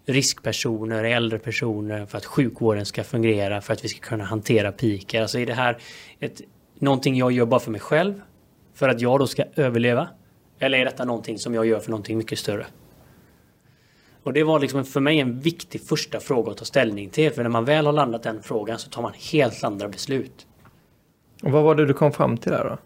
riskpersoner, 0.07 1.05
äldre 1.05 1.39
personer, 1.39 2.07
för 2.07 2.19
att 2.19 2.25
sjukvården 2.25 2.87
ska 2.87 3.05
fungera, 3.05 3.61
för 3.61 3.73
att 3.73 3.85
vi 3.85 3.89
ska 3.89 4.01
kunna 4.01 4.25
hantera 4.25 4.73
pikar. 4.73 5.23
Alltså 5.23 5.39
är 5.39 5.47
det 5.47 5.55
här 5.55 5.79
ett, 6.21 6.41
någonting 6.79 7.17
jag 7.17 7.33
gör 7.33 7.47
bara 7.47 7.61
för 7.61 7.71
mig 7.71 7.81
själv? 7.81 8.21
För 8.75 8.89
att 8.89 9.01
jag 9.01 9.19
då 9.19 9.27
ska 9.27 9.45
överleva? 9.55 10.09
Eller 10.59 10.79
är 10.79 10.85
detta 10.85 11.05
någonting 11.05 11.39
som 11.39 11.55
jag 11.55 11.67
gör 11.67 11.81
för 11.81 11.91
någonting 11.91 12.19
mycket 12.19 12.39
större? 12.39 12.67
Och 14.23 14.33
det 14.33 14.45
var 14.45 14.61
liksom 14.61 14.85
för 14.85 15.01
mig 15.01 15.21
en 15.21 15.41
viktig 15.41 15.81
första 15.81 16.21
fråga 16.21 16.51
att 16.51 16.57
ta 16.57 16.65
ställning 16.65 17.11
till. 17.11 17.33
För 17.33 17.43
när 17.43 17.51
man 17.51 17.65
väl 17.65 17.87
har 17.87 17.93
landat 17.93 18.23
den 18.23 18.43
frågan 18.43 18.79
så 18.79 18.91
tar 18.91 19.03
man 19.03 19.13
helt 19.33 19.65
andra 19.65 19.89
beslut. 19.89 20.47
Och 21.43 21.51
vad 21.51 21.63
var 21.63 21.75
det 21.75 21.87
du 21.87 21.95
kom 21.95 22.13
fram 22.13 22.37
till 22.37 22.53
där 22.53 22.65
då? 22.65 22.79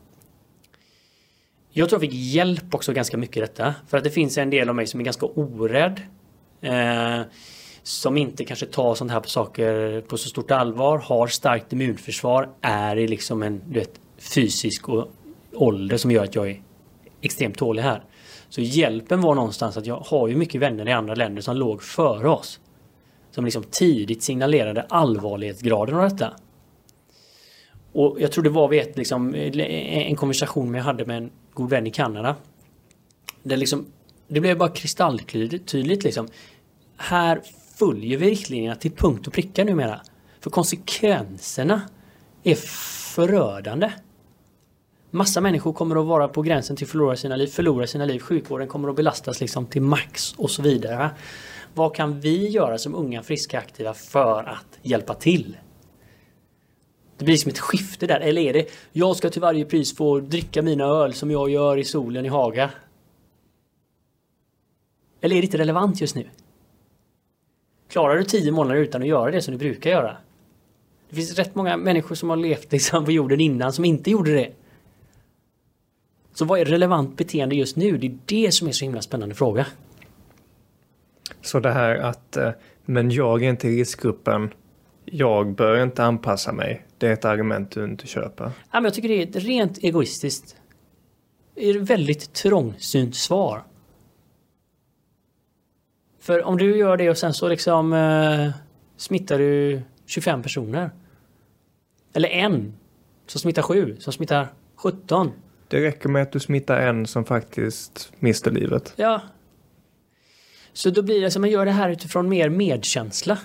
Jag 1.76 1.88
tror 1.88 2.02
jag 2.02 2.10
fick 2.10 2.20
hjälp 2.20 2.74
också 2.74 2.92
ganska 2.92 3.16
mycket 3.16 3.36
i 3.36 3.40
detta. 3.40 3.74
För 3.88 3.98
att 3.98 4.04
det 4.04 4.10
finns 4.10 4.38
en 4.38 4.50
del 4.50 4.68
av 4.68 4.74
mig 4.74 4.86
som 4.86 5.00
är 5.00 5.04
ganska 5.04 5.26
orädd. 5.26 6.00
Eh, 6.60 7.20
som 7.82 8.16
inte 8.16 8.44
kanske 8.44 8.66
tar 8.66 8.94
sånt 8.94 9.10
här 9.10 9.20
på 9.20 9.28
saker 9.28 10.00
på 10.00 10.16
så 10.16 10.28
stort 10.28 10.50
allvar. 10.50 10.98
Har 10.98 11.26
starkt 11.26 11.72
immunförsvar. 11.72 12.48
Är 12.60 12.96
i 12.96 13.08
liksom 13.08 13.42
en 13.42 13.62
du 13.66 13.78
vet, 13.78 14.00
fysisk 14.18 14.88
och 14.88 15.08
ålder 15.52 15.96
som 15.96 16.10
gör 16.10 16.24
att 16.24 16.34
jag 16.34 16.50
är 16.50 16.62
extremt 17.20 17.58
tålig 17.58 17.82
här. 17.82 18.04
Så 18.48 18.60
hjälpen 18.60 19.20
var 19.20 19.34
någonstans 19.34 19.76
att 19.76 19.86
jag 19.86 19.96
har 19.96 20.28
ju 20.28 20.36
mycket 20.36 20.60
vänner 20.60 20.88
i 20.88 20.92
andra 20.92 21.14
länder 21.14 21.42
som 21.42 21.56
låg 21.56 21.82
före 21.82 22.28
oss. 22.28 22.60
Som 23.30 23.44
liksom 23.44 23.64
tidigt 23.70 24.22
signalerade 24.22 24.82
allvarlighetsgraden 24.82 25.94
av 25.94 26.02
detta. 26.10 26.32
Och 27.92 28.16
jag 28.20 28.32
tror 28.32 28.44
det 28.44 28.50
var 28.50 28.68
vid 28.68 28.80
ett, 28.80 28.96
liksom, 28.96 29.34
en 29.34 30.16
konversation 30.16 30.74
jag 30.74 30.84
hade 30.84 31.06
med 31.06 31.16
en 31.16 31.30
god 31.54 31.70
vän 31.70 31.86
i 31.86 31.90
Kanada. 31.90 32.36
Det, 33.42 33.56
liksom, 33.56 33.86
det 34.28 34.40
blev 34.40 34.58
bara 34.58 34.68
kristalltydligt 34.68 36.04
liksom. 36.04 36.28
Här 36.96 37.42
följer 37.74 38.18
vi 38.18 38.30
riktlinjerna 38.30 38.76
till 38.76 38.92
punkt 38.92 39.26
och 39.26 39.32
pricka 39.32 39.64
numera. 39.64 40.00
För 40.40 40.50
konsekvenserna 40.50 41.82
är 42.42 42.54
förödande. 43.14 43.92
Massa 45.10 45.40
människor 45.40 45.72
kommer 45.72 45.96
att 45.96 46.06
vara 46.06 46.28
på 46.28 46.42
gränsen 46.42 46.76
till 46.76 46.84
att 46.84 46.90
förlora 46.90 47.16
sina 47.16 47.36
liv, 47.36 47.46
förlora 47.46 47.86
sina 47.86 48.04
liv. 48.04 48.18
Sjukvården 48.20 48.68
kommer 48.68 48.88
att 48.88 48.96
belastas 48.96 49.40
liksom 49.40 49.66
till 49.66 49.82
max 49.82 50.34
och 50.36 50.50
så 50.50 50.62
vidare. 50.62 51.10
Vad 51.74 51.94
kan 51.94 52.20
vi 52.20 52.48
göra 52.48 52.78
som 52.78 52.94
unga, 52.94 53.22
friska, 53.22 53.58
aktiva 53.58 53.94
för 53.94 54.44
att 54.44 54.78
hjälpa 54.82 55.14
till? 55.14 55.56
Det 57.16 57.24
blir 57.24 57.36
som 57.36 57.50
ett 57.50 57.58
skifte 57.58 58.06
där. 58.06 58.20
Eller 58.20 58.42
är 58.42 58.52
det 58.52 58.70
jag 58.92 59.16
ska 59.16 59.30
till 59.30 59.42
varje 59.42 59.64
pris 59.64 59.96
få 59.96 60.20
dricka 60.20 60.62
mina 60.62 60.84
öl 60.84 61.14
som 61.14 61.30
jag 61.30 61.50
gör 61.50 61.76
i 61.76 61.84
solen 61.84 62.24
i 62.24 62.28
Haga? 62.28 62.70
Eller 65.20 65.36
är 65.36 65.40
det 65.40 65.46
inte 65.46 65.58
relevant 65.58 66.00
just 66.00 66.14
nu? 66.14 66.28
Klarar 67.88 68.16
du 68.16 68.24
tio 68.24 68.52
månader 68.52 68.80
utan 68.80 69.02
att 69.02 69.08
göra 69.08 69.30
det 69.30 69.42
som 69.42 69.52
du 69.52 69.58
brukar 69.58 69.90
göra? 69.90 70.16
Det 71.08 71.16
finns 71.16 71.38
rätt 71.38 71.54
många 71.54 71.76
människor 71.76 72.14
som 72.14 72.30
har 72.30 72.36
levt 72.36 72.72
liksom 72.72 73.04
på 73.04 73.12
jorden 73.12 73.40
innan 73.40 73.72
som 73.72 73.84
inte 73.84 74.10
gjorde 74.10 74.32
det. 74.32 74.52
Så 76.34 76.44
vad 76.44 76.60
är 76.60 76.64
relevant 76.64 77.16
beteende 77.16 77.56
just 77.56 77.76
nu? 77.76 77.98
Det 77.98 78.06
är 78.06 78.18
det 78.24 78.52
som 78.52 78.68
är 78.68 78.72
så 78.72 78.84
himla 78.84 79.02
spännande 79.02 79.34
fråga. 79.34 79.66
Så 81.40 81.60
det 81.60 81.72
här 81.72 81.96
att, 81.96 82.36
eh, 82.36 82.50
men 82.84 83.10
jag 83.10 83.42
är 83.42 83.48
inte 83.48 83.68
i 83.68 83.80
riskgruppen, 83.80 84.50
jag 85.04 85.54
bör 85.54 85.82
inte 85.82 86.04
anpassa 86.04 86.52
mig. 86.52 86.86
Det 87.04 87.08
är 87.08 87.12
ett 87.12 87.24
argument 87.24 87.70
du 87.70 87.84
inte 87.84 88.06
köper. 88.06 88.44
Ja, 88.44 88.50
men 88.72 88.84
jag 88.84 88.94
tycker 88.94 89.08
det 89.08 89.22
är 89.22 89.26
ett 89.26 89.36
rent 89.36 89.78
egoistiskt, 89.78 90.56
det 91.54 91.70
är 91.70 91.76
ett 91.76 91.90
väldigt 91.90 92.32
trångsynt 92.32 93.16
svar. 93.16 93.64
För 96.20 96.42
om 96.42 96.58
du 96.58 96.76
gör 96.76 96.96
det 96.96 97.10
och 97.10 97.18
sen 97.18 97.34
så 97.34 97.48
liksom 97.48 97.92
eh, 97.92 98.50
smittar 98.96 99.38
du 99.38 99.82
25 100.06 100.42
personer. 100.42 100.90
Eller 102.14 102.28
en 102.28 102.76
som 103.26 103.40
smittar 103.40 103.62
7, 103.62 103.96
som 103.98 104.12
smittar 104.12 104.48
17. 104.76 105.32
Det 105.68 105.84
räcker 105.84 106.08
med 106.08 106.22
att 106.22 106.32
du 106.32 106.40
smittar 106.40 106.80
en 106.80 107.06
som 107.06 107.24
faktiskt 107.24 108.12
mister 108.18 108.50
livet. 108.50 108.92
Ja. 108.96 109.20
Så 110.72 110.90
då 110.90 111.02
blir 111.02 111.20
det 111.20 111.30
som 111.30 111.40
man 111.40 111.50
gör 111.50 111.64
det 111.64 111.72
här 111.72 111.90
utifrån 111.90 112.28
mer 112.28 112.48
medkänsla. 112.48 113.38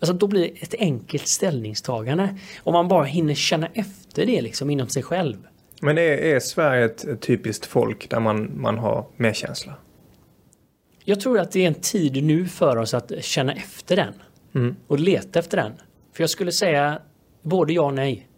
Alltså 0.00 0.12
då 0.12 0.26
blir 0.26 0.40
det 0.40 0.62
ett 0.62 0.74
enkelt 0.78 1.28
ställningstagande. 1.28 2.38
Om 2.62 2.72
man 2.72 2.88
bara 2.88 3.04
hinner 3.04 3.34
känna 3.34 3.68
efter 3.74 4.26
det 4.26 4.40
liksom 4.40 4.70
inom 4.70 4.88
sig 4.88 5.02
själv. 5.02 5.36
Men 5.80 5.98
är, 5.98 6.02
är 6.02 6.40
Sverige 6.40 6.84
ett 6.84 7.20
typiskt 7.20 7.66
folk 7.66 8.10
där 8.10 8.20
man, 8.20 8.60
man 8.60 8.78
har 8.78 9.06
medkänsla? 9.16 9.74
Jag 11.04 11.20
tror 11.20 11.38
att 11.38 11.52
det 11.52 11.62
är 11.62 11.66
en 11.66 11.74
tid 11.74 12.24
nu 12.24 12.46
för 12.46 12.76
oss 12.76 12.94
att 12.94 13.12
känna 13.20 13.52
efter 13.52 13.96
den. 13.96 14.14
Mm. 14.54 14.76
Och 14.86 14.98
leta 15.00 15.38
efter 15.38 15.56
den. 15.56 15.72
För 16.12 16.22
jag 16.22 16.30
skulle 16.30 16.52
säga 16.52 16.98
både 17.42 17.72
ja 17.72 17.82
och 17.82 17.94
nej. 17.94 18.28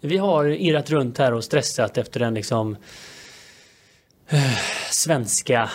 Vi 0.00 0.16
har 0.16 0.44
irrat 0.44 0.90
runt 0.90 1.18
här 1.18 1.34
och 1.34 1.44
stressat 1.44 1.98
efter 1.98 2.20
den 2.20 2.34
liksom 2.34 2.76
eh, 4.28 4.58
svenska 4.90 5.70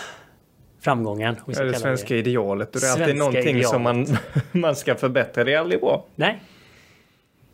framgången. 0.80 1.36
om 1.46 1.54
kalla 1.54 1.72
svenska 1.72 2.14
det. 2.14 2.20
idealet. 2.20 2.74
Och 2.74 2.80
det 2.80 2.86
är 2.86 2.90
alltid 2.90 3.06
Svenska 3.06 3.18
någonting 3.24 3.64
som 3.64 3.82
man, 3.82 4.06
man 4.52 4.76
ska 4.76 4.94
förbättra. 4.94 5.44
Det 5.44 5.54
är 5.54 5.58
aldrig 5.58 5.80
bra. 5.80 6.04
Nej. 6.14 6.42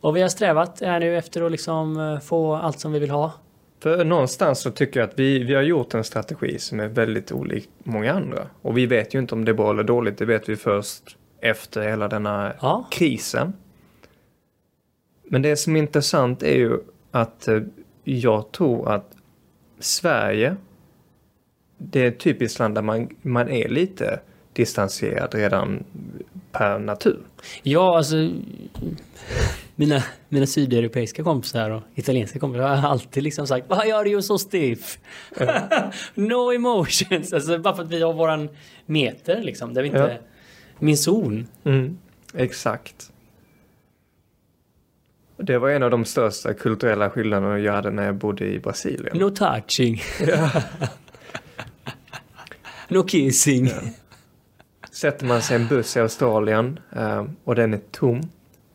Och 0.01 0.15
vi 0.15 0.21
har 0.21 0.29
strävat 0.29 0.81
här 0.81 0.99
nu 0.99 1.17
efter 1.17 1.41
att 1.41 1.51
liksom 1.51 1.97
eh, 1.99 2.19
få 2.19 2.55
allt 2.55 2.79
som 2.79 2.91
vi 2.91 2.99
vill 2.99 3.09
ha. 3.11 3.31
För 3.79 4.05
någonstans 4.05 4.59
så 4.59 4.71
tycker 4.71 4.99
jag 4.99 5.09
att 5.09 5.19
vi, 5.19 5.43
vi 5.43 5.53
har 5.55 5.61
gjort 5.61 5.93
en 5.93 6.03
strategi 6.03 6.59
som 6.59 6.79
är 6.79 6.87
väldigt 6.87 7.31
olik 7.31 7.69
många 7.83 8.13
andra. 8.13 8.47
Och 8.61 8.77
vi 8.77 8.85
vet 8.85 9.13
ju 9.15 9.19
inte 9.19 9.35
om 9.35 9.45
det 9.45 9.51
är 9.51 9.53
bra 9.53 9.71
eller 9.71 9.83
dåligt. 9.83 10.17
Det 10.17 10.25
vet 10.25 10.49
vi 10.49 10.55
först 10.55 11.17
efter 11.41 11.81
hela 11.89 12.07
denna 12.07 12.53
Ja. 12.61 12.87
krisen. 12.91 13.53
Men 15.29 15.41
det 15.41 15.55
som 15.55 15.75
är 15.75 15.79
intressant 15.79 16.43
är 16.43 16.55
ju 16.57 16.77
att 17.11 17.47
eh, 17.47 17.61
jag 18.03 18.51
tror 18.51 18.91
att 18.91 19.11
Sverige, 19.79 20.55
det 21.77 22.03
är 22.03 22.07
ett 22.07 22.19
typiskt 22.19 22.59
land 22.59 22.75
där 22.75 22.81
man, 22.81 23.09
man 23.21 23.49
är 23.49 23.69
lite 23.69 24.19
distanserad 24.53 25.35
redan 25.35 25.83
per 26.51 26.79
natur. 26.79 27.19
Ja, 27.63 27.97
alltså 27.97 28.29
mina, 29.75 30.03
mina 30.29 30.45
sydeuropeiska 30.45 31.23
kompisar 31.23 31.69
och 31.69 31.83
italienska 31.95 32.39
kompisar 32.39 32.75
har 32.75 32.89
alltid 32.89 33.23
liksom 33.23 33.47
sagt 33.47 33.65
Why 33.69 33.91
are 33.91 34.09
you 34.09 34.21
so 34.21 34.37
stiff? 34.37 34.97
no 36.15 36.51
emotions. 36.55 37.33
Alltså 37.33 37.57
bara 37.57 37.75
för 37.75 37.83
att 37.83 37.91
vi 37.91 38.01
har 38.01 38.13
våran 38.13 38.49
meter 38.85 39.41
liksom. 39.41 39.73
Där 39.73 39.81
vi 39.81 39.87
inte... 39.87 39.99
Ja. 39.99 40.27
Min 40.79 40.97
zon. 40.97 41.47
Mm, 41.63 41.97
exakt. 42.33 43.11
Det 45.37 45.57
var 45.57 45.69
en 45.69 45.83
av 45.83 45.91
de 45.91 46.05
största 46.05 46.53
kulturella 46.53 47.09
skillnaderna 47.09 47.59
jag 47.59 47.73
hade 47.73 47.91
när 47.91 48.05
jag 48.05 48.15
bodde 48.15 48.45
i 48.45 48.59
Brasilien. 48.59 49.17
No 49.17 49.29
touching. 49.29 50.01
no 52.87 53.03
kissing. 53.03 53.71
Sätter 54.91 55.25
man 55.25 55.41
sig 55.41 55.57
i 55.57 55.61
en 55.61 55.67
buss 55.67 55.97
i 55.97 55.99
Australien 55.99 56.79
eh, 56.95 57.25
och 57.43 57.55
den 57.55 57.73
är 57.73 57.79
tom 57.91 58.21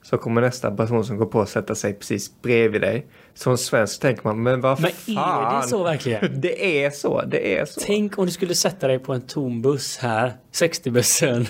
så 0.02 0.19
kommer 0.19 0.40
nästa 0.40 0.71
person 0.71 1.04
som 1.04 1.16
går 1.16 1.26
på 1.26 1.40
att 1.40 1.49
sätta 1.49 1.75
sig 1.75 1.95
precis 1.95 2.42
bredvid 2.42 2.81
dig. 2.81 3.07
Som 3.35 3.59
svensk 3.59 4.00
tänker 4.00 4.25
man, 4.25 4.42
men 4.42 4.61
vad 4.61 4.81
Men 4.81 4.90
fan? 4.90 5.54
är 5.54 5.62
det 5.62 5.69
så 5.69 5.83
verkligen? 5.85 6.40
Det 6.40 6.85
är 6.85 6.90
så, 6.90 7.23
det 7.23 7.59
är 7.59 7.64
så. 7.64 7.81
Tänk 7.81 8.19
om 8.19 8.26
du 8.26 8.33
skulle 8.33 8.54
sätta 8.54 8.88
dig 8.88 8.99
på 8.99 9.12
en 9.12 9.21
tom 9.21 9.62
buss 9.62 9.99
här, 9.99 10.33
60-bussen, 10.52 11.47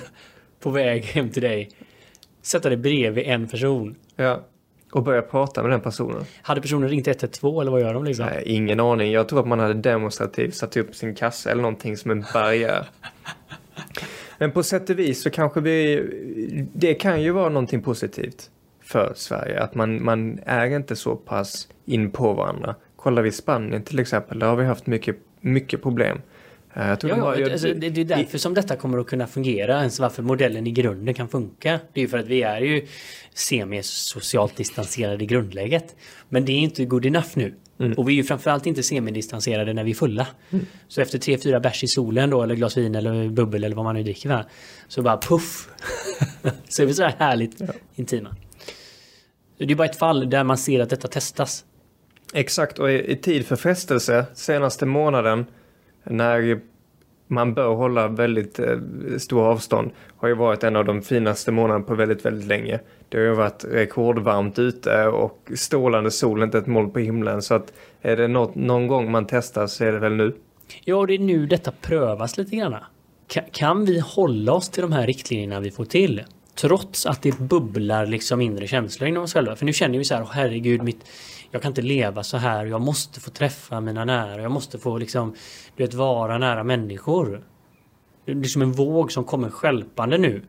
på 0.61 0.71
väg 0.71 1.05
hem 1.05 1.31
till 1.31 1.43
dig. 1.43 1.71
Sätta 2.43 2.69
dig 2.69 2.79
bredvid 2.79 3.25
en 3.27 3.49
person. 3.49 3.95
Ja. 4.17 4.47
Och 4.93 5.03
börja 5.03 5.23
prata 5.23 5.63
med 5.63 5.71
den 5.71 5.81
personen. 5.81 6.25
Hade 6.43 6.61
personen 6.61 6.89
ringt 6.89 7.09
112 7.09 7.61
eller 7.61 7.71
vad 7.71 7.81
gör 7.81 7.95
de 7.95 8.05
liksom? 8.05 8.27
Nej, 8.27 8.43
ingen 8.47 8.81
aning. 8.81 9.13
Jag 9.13 9.29
tror 9.29 9.41
att 9.41 9.47
man 9.47 9.59
hade 9.59 9.75
demonstrativt 9.75 10.55
satt 10.55 10.77
upp 10.77 10.95
sin 10.95 11.15
kassa 11.15 11.51
eller 11.51 11.63
någonting 11.63 11.97
som 11.97 12.11
en 12.11 12.25
barriär. 12.35 12.89
Men 14.39 14.53
på 14.53 14.63
sätt 14.63 14.91
och 14.91 14.99
vis 14.99 15.23
så 15.23 15.31
kanske 15.31 15.61
vi... 15.61 16.03
Det 16.75 16.95
kan 16.95 17.23
ju 17.23 17.31
vara 17.31 17.49
någonting 17.49 17.83
positivt 17.83 18.51
för 18.83 19.13
Sverige. 19.17 19.61
Att 19.61 19.75
man, 19.75 20.05
man 20.05 20.41
är 20.47 20.67
inte 20.67 20.97
så 20.97 21.17
pass 21.17 21.69
in 21.85 22.11
på 22.11 22.33
varandra. 22.33 22.75
Kollar 22.97 23.23
vi 23.23 23.33
Spanien 23.33 23.83
till 23.83 23.99
exempel, 23.99 24.39
där 24.39 24.47
har 24.47 24.57
vi 24.57 24.65
haft 24.65 24.87
mycket, 24.87 25.17
mycket 25.41 25.83
problem. 25.83 26.19
Eh, 26.75 26.89
Jag 26.89 27.01
tror 27.01 27.11
Ja, 27.11 27.17
de 27.17 27.23
har- 27.23 27.37
ja, 27.37 27.53
alltså, 27.53 27.75
det, 27.75 27.91
det 27.91 28.01
är 28.01 28.05
därför 28.05 28.39
som 28.39 28.55
detta 28.55 28.77
kommer 28.77 28.99
att 28.99 29.07
kunna 29.07 29.27
fungera, 29.27 29.79
ens 29.79 30.01
varför 30.01 30.23
modellen 30.23 30.67
i 30.67 30.71
grunden 30.71 31.15
kan 31.15 31.29
funka. 31.29 31.81
Det 31.93 32.01
är 32.01 32.03
ju 32.03 32.09
för 32.09 32.19
att 32.19 32.27
vi 32.27 32.43
är 32.43 32.61
ju 32.61 32.87
semi-socialt 33.35 34.57
distanserade 34.57 35.25
i 35.25 35.27
grundläget. 35.27 35.97
Men 36.29 36.45
det 36.45 36.53
är 36.53 36.59
inte 36.59 36.85
good 36.85 37.07
enough 37.07 37.29
nu. 37.35 37.55
Mm. 37.81 37.93
Och 37.93 38.09
vi 38.09 38.13
är 38.13 38.17
ju 38.17 38.25
framförallt 38.25 38.67
inte 38.67 38.83
semidistanserade 38.83 39.73
när 39.73 39.85
vi 39.85 39.91
är 39.91 39.95
fulla. 39.95 40.27
Mm. 40.51 40.67
Så 40.89 41.01
efter 41.01 41.19
tre, 41.19 41.39
fyra 41.39 41.61
bärs 41.61 41.85
i 41.85 41.87
solen 41.89 42.31
då, 42.31 42.43
eller 42.43 42.55
glas 42.55 42.77
vin 42.77 42.95
eller 42.95 43.29
bubbel 43.29 43.65
eller 43.65 43.77
vad 43.77 43.85
man 43.85 43.95
nu 43.95 44.03
dricker 44.03 44.29
va? 44.29 44.45
Så 44.89 45.03
bara 45.03 45.19
puff! 45.19 45.69
så 46.69 46.83
är 46.83 46.87
vi 46.87 46.95
så 46.95 47.03
här 47.03 47.15
härligt 47.19 47.61
ja. 47.61 47.67
intima. 47.95 48.37
Så 49.59 49.65
det 49.65 49.73
är 49.73 49.75
bara 49.75 49.89
ett 49.89 49.99
fall 49.99 50.31
där 50.31 50.45
man 50.45 50.59
ser 50.59 50.81
att 50.81 50.91
detta 50.91 51.09
testas. 51.09 51.65
Exakt, 52.35 52.79
och 52.79 52.91
i, 52.93 53.13
i 53.13 53.17
tid 53.17 53.47
för 53.47 53.57
frestelse 53.57 54.27
senaste 54.35 54.87
månaden 54.87 55.47
när 56.05 56.61
man 57.33 57.55
bör 57.55 57.75
hålla 57.75 58.09
väldigt 58.09 58.59
eh, 58.59 58.79
stor 59.19 59.43
avstånd 59.43 59.91
har 60.17 60.29
ju 60.29 60.35
varit 60.35 60.65
en 60.65 60.77
av 60.77 60.85
de 60.85 61.03
finaste 61.03 61.53
månaderna 61.53 61.85
på 61.85 61.95
väldigt, 61.95 62.25
väldigt 62.25 62.47
länge. 62.47 62.81
Det 63.09 63.19
har 63.19 63.25
ju 63.25 63.35
varit 63.35 63.65
rekordvarmt 63.65 64.59
ute 64.59 65.07
och 65.07 65.53
strålande 65.55 66.11
sol, 66.11 66.43
inte 66.43 66.59
ett 66.59 66.67
moln 66.67 66.91
på 66.91 66.99
himlen. 66.99 67.43
Så 67.43 67.55
att 67.55 67.73
är 68.01 68.17
det 68.17 68.29
något, 68.29 68.55
någon 68.55 68.87
gång 68.87 69.11
man 69.11 69.27
testar 69.27 69.67
så 69.67 69.85
är 69.85 69.93
det 69.93 69.99
väl 69.99 70.13
nu. 70.13 70.35
Ja, 70.85 71.07
det 71.07 71.15
är 71.15 71.19
nu 71.19 71.47
detta 71.47 71.73
prövas 71.81 72.39
lite 72.39 72.57
grann. 72.57 72.75
Kan, 73.29 73.45
kan 73.53 73.85
vi 73.85 74.01
hålla 74.01 74.53
oss 74.53 74.69
till 74.69 74.83
de 74.83 74.93
här 74.93 75.07
riktlinjerna 75.07 75.61
vi 75.61 75.71
får 75.71 75.85
till? 75.85 76.23
Trots 76.55 77.07
att 77.07 77.23
det 77.23 77.39
bubblar 77.39 78.07
liksom 78.07 78.41
inre 78.41 78.67
känslor 78.67 79.09
inom 79.09 79.23
oss 79.23 79.33
själva. 79.33 79.57
För 79.57 79.65
nu 79.65 79.73
känner 79.73 79.99
vi 79.99 80.05
så 80.05 80.15
här, 80.15 80.23
oh, 80.23 80.31
herregud, 80.33 80.83
mitt, 80.83 81.05
jag 81.53 81.63
kan 81.63 81.71
inte 81.71 81.83
leva 81.83 82.23
så 82.23 82.37
här. 82.37 82.67
Jag 82.67 82.81
måste 82.81 83.21
få 83.21 83.31
träffa 83.31 83.81
mina 83.81 84.05
nära. 84.05 84.43
Jag 84.43 84.51
måste 84.51 84.79
få 84.79 84.99
liksom, 84.99 85.35
du 85.77 85.83
vet, 85.83 85.95
vara 85.95 86.39
nära 86.39 86.65
människor. 86.65 87.45
Det 88.25 88.33
är 88.33 88.43
som 88.43 88.63
en 88.63 88.73
våg 88.73 89.13
som 89.13 89.25
kommer 89.25 89.51
skälpande 89.51 90.19
nu. 90.19 90.43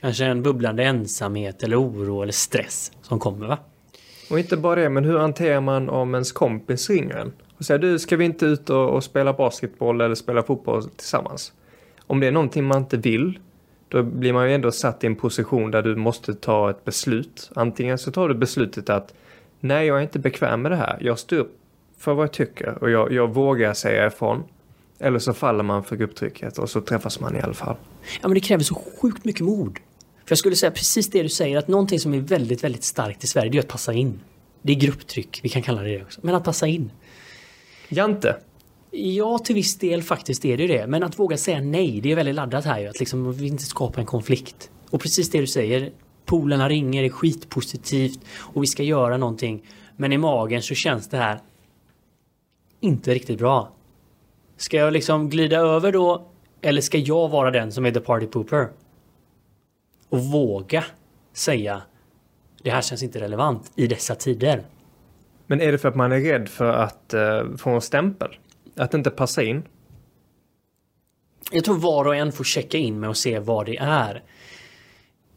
Kanske 0.00 0.24
en 0.24 0.42
bubblande 0.42 0.84
ensamhet 0.84 1.62
eller 1.62 1.80
oro 1.80 2.22
eller 2.22 2.32
stress 2.32 2.92
som 3.02 3.18
kommer 3.18 3.46
va? 3.46 3.58
Och 4.30 4.38
inte 4.38 4.56
bara 4.56 4.80
det, 4.80 4.88
men 4.88 5.04
hur 5.04 5.18
hanterar 5.18 5.60
man 5.60 5.88
om 5.88 6.14
ens 6.14 6.32
kompis 6.32 6.90
ringer 6.90 7.16
en? 7.16 7.32
Och 7.58 7.64
säger 7.64 7.80
du, 7.80 7.98
ska 7.98 8.16
vi 8.16 8.24
inte 8.24 8.46
ut 8.46 8.70
och, 8.70 8.90
och 8.90 9.04
spela 9.04 9.32
basketboll 9.32 10.00
eller 10.00 10.14
spela 10.14 10.42
fotboll 10.42 10.88
tillsammans? 10.88 11.52
Om 12.06 12.20
det 12.20 12.26
är 12.26 12.32
någonting 12.32 12.64
man 12.64 12.78
inte 12.78 12.96
vill, 12.96 13.38
då 13.88 14.02
blir 14.02 14.32
man 14.32 14.48
ju 14.48 14.54
ändå 14.54 14.72
satt 14.72 15.04
i 15.04 15.06
en 15.06 15.16
position 15.16 15.70
där 15.70 15.82
du 15.82 15.96
måste 15.96 16.34
ta 16.34 16.70
ett 16.70 16.84
beslut. 16.84 17.50
Antingen 17.54 17.98
så 17.98 18.12
tar 18.12 18.28
du 18.28 18.34
beslutet 18.34 18.90
att 18.90 19.14
nej, 19.62 19.86
jag 19.86 19.98
är 19.98 20.02
inte 20.02 20.18
bekväm 20.18 20.62
med 20.62 20.72
det 20.72 20.76
här. 20.76 20.98
Jag 21.00 21.18
står 21.18 21.36
upp 21.36 21.58
för 21.98 22.14
vad 22.14 22.24
jag 22.24 22.32
tycker 22.32 22.82
och 22.82 22.90
jag, 22.90 23.12
jag 23.12 23.34
vågar 23.34 23.74
säga 23.74 24.06
ifrån. 24.06 24.44
Eller 24.98 25.18
så 25.18 25.32
faller 25.32 25.62
man 25.62 25.84
för 25.84 25.96
grupptrycket 25.96 26.58
och 26.58 26.70
så 26.70 26.80
träffas 26.80 27.20
man 27.20 27.36
i 27.36 27.40
alla 27.40 27.54
fall. 27.54 27.76
Ja, 28.22 28.28
men 28.28 28.34
det 28.34 28.40
kräver 28.40 28.64
så 28.64 28.74
sjukt 28.74 29.24
mycket 29.24 29.40
mod. 29.40 29.78
För 30.24 30.30
jag 30.30 30.38
skulle 30.38 30.56
säga 30.56 30.70
precis 30.70 31.10
det 31.10 31.22
du 31.22 31.28
säger, 31.28 31.58
att 31.58 31.68
någonting 31.68 32.00
som 32.00 32.14
är 32.14 32.20
väldigt, 32.20 32.64
väldigt 32.64 32.84
starkt 32.84 33.24
i 33.24 33.26
Sverige, 33.26 33.50
det 33.50 33.58
är 33.58 33.62
att 33.62 33.68
passa 33.68 33.92
in. 33.92 34.20
Det 34.62 34.72
är 34.72 34.76
grupptryck, 34.76 35.40
vi 35.42 35.48
kan 35.48 35.62
kalla 35.62 35.82
det 35.82 35.96
det 35.98 36.02
också. 36.02 36.20
Men 36.22 36.34
att 36.34 36.44
passa 36.44 36.66
in. 36.66 36.90
Jante? 37.88 38.36
Ja, 38.90 39.38
till 39.38 39.54
viss 39.54 39.78
del 39.78 40.02
faktiskt 40.02 40.44
är 40.44 40.56
det 40.56 40.66
det. 40.66 40.86
Men 40.86 41.02
att 41.02 41.18
våga 41.18 41.36
säga 41.36 41.60
nej, 41.60 42.00
det 42.00 42.12
är 42.12 42.16
väldigt 42.16 42.34
laddat 42.34 42.64
här 42.64 42.80
ju. 42.80 42.88
Att 42.88 43.00
liksom 43.00 43.32
vi 43.32 43.46
inte 43.46 43.64
skapa 43.64 44.00
en 44.00 44.06
konflikt. 44.06 44.70
Och 44.90 45.00
precis 45.00 45.30
det 45.30 45.40
du 45.40 45.46
säger, 45.46 45.92
polarna 46.32 46.68
ringer, 46.68 47.02
det 47.02 47.08
är 47.08 47.10
skitpositivt 47.10 48.20
och 48.38 48.62
vi 48.62 48.66
ska 48.66 48.82
göra 48.82 49.16
någonting. 49.16 49.62
Men 49.96 50.12
i 50.12 50.18
magen 50.18 50.62
så 50.62 50.74
känns 50.74 51.08
det 51.08 51.16
här 51.16 51.40
inte 52.80 53.14
riktigt 53.14 53.38
bra. 53.38 53.72
Ska 54.56 54.76
jag 54.76 54.92
liksom 54.92 55.28
glida 55.28 55.56
över 55.56 55.92
då? 55.92 56.26
Eller 56.60 56.80
ska 56.80 56.98
jag 56.98 57.28
vara 57.28 57.50
den 57.50 57.72
som 57.72 57.86
är 57.86 57.90
the 57.90 58.00
party 58.00 58.26
pooper? 58.26 58.68
Och 60.08 60.18
våga 60.18 60.84
säga 61.32 61.82
det 62.62 62.70
här 62.70 62.82
känns 62.82 63.02
inte 63.02 63.20
relevant 63.20 63.72
i 63.76 63.86
dessa 63.86 64.14
tider. 64.14 64.62
Men 65.46 65.60
är 65.60 65.72
det 65.72 65.78
för 65.78 65.88
att 65.88 65.96
man 65.96 66.12
är 66.12 66.20
rädd 66.20 66.48
för 66.48 66.72
att 66.72 67.14
uh, 67.14 67.56
få 67.56 67.70
en 67.70 67.80
stämpel? 67.80 68.38
Att 68.76 68.94
inte 68.94 69.10
passa 69.10 69.42
in? 69.42 69.62
Jag 71.50 71.64
tror 71.64 71.78
var 71.78 72.04
och 72.04 72.16
en 72.16 72.32
får 72.32 72.44
checka 72.44 72.78
in 72.78 73.00
med 73.00 73.10
och 73.10 73.16
se 73.16 73.38
vad 73.38 73.66
det 73.66 73.76
är 73.76 74.22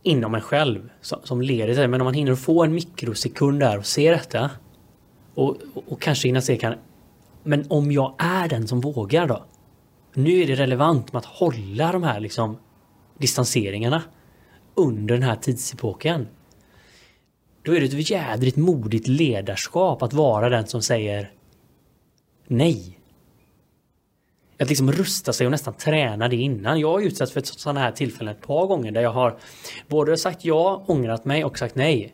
inom 0.05 0.35
en 0.35 0.41
själv 0.41 0.89
som, 1.01 1.19
som 1.23 1.41
leder 1.41 1.75
till. 1.75 1.87
Men 1.87 2.01
om 2.01 2.05
man 2.05 2.13
hinner 2.13 2.35
få 2.35 2.63
en 2.63 2.73
mikrosekund 2.73 3.59
där 3.59 3.77
och 3.77 3.85
se 3.85 4.11
detta 4.11 4.51
och, 5.33 5.57
och, 5.73 5.83
och 5.87 6.01
kanske 6.01 6.27
hinna 6.27 6.41
se 6.41 6.57
kan 6.57 6.75
men 7.47 7.65
om 7.69 7.91
jag 7.91 8.15
är 8.17 8.47
den 8.47 8.67
som 8.67 8.81
vågar 8.81 9.27
då? 9.27 9.45
Nu 10.13 10.41
är 10.41 10.47
det 10.47 10.55
relevant 10.55 11.13
med 11.13 11.19
att 11.19 11.25
hålla 11.25 11.91
de 11.91 12.03
här 12.03 12.19
liksom 12.19 12.57
distanseringarna 13.17 14.03
under 14.75 15.15
den 15.15 15.23
här 15.23 15.35
tidsepoken. 15.35 16.27
Då 17.61 17.75
är 17.75 17.81
det 17.81 17.85
ett 17.85 18.09
jädrigt 18.09 18.57
modigt 18.57 19.07
ledarskap 19.07 20.01
att 20.01 20.13
vara 20.13 20.49
den 20.49 20.67
som 20.67 20.81
säger 20.81 21.31
nej. 22.47 22.99
Att 24.59 24.69
liksom 24.69 24.91
rusta 24.91 25.33
sig 25.33 25.47
och 25.47 25.51
nästan 25.51 25.73
träna 25.73 26.27
det 26.27 26.35
innan. 26.35 26.79
Jag 26.79 26.91
har 26.91 27.01
utsatts 27.01 27.31
för 27.31 27.41
sådana 27.41 27.79
här 27.79 27.91
tillfällen 27.91 28.35
ett 28.35 28.41
par 28.41 28.67
gånger 28.67 28.91
där 28.91 29.01
jag 29.01 29.11
har 29.11 29.37
både 29.87 30.17
sagt 30.17 30.45
ja, 30.45 30.83
ångrat 30.87 31.25
mig 31.25 31.45
och 31.45 31.57
sagt 31.57 31.75
nej. 31.75 32.13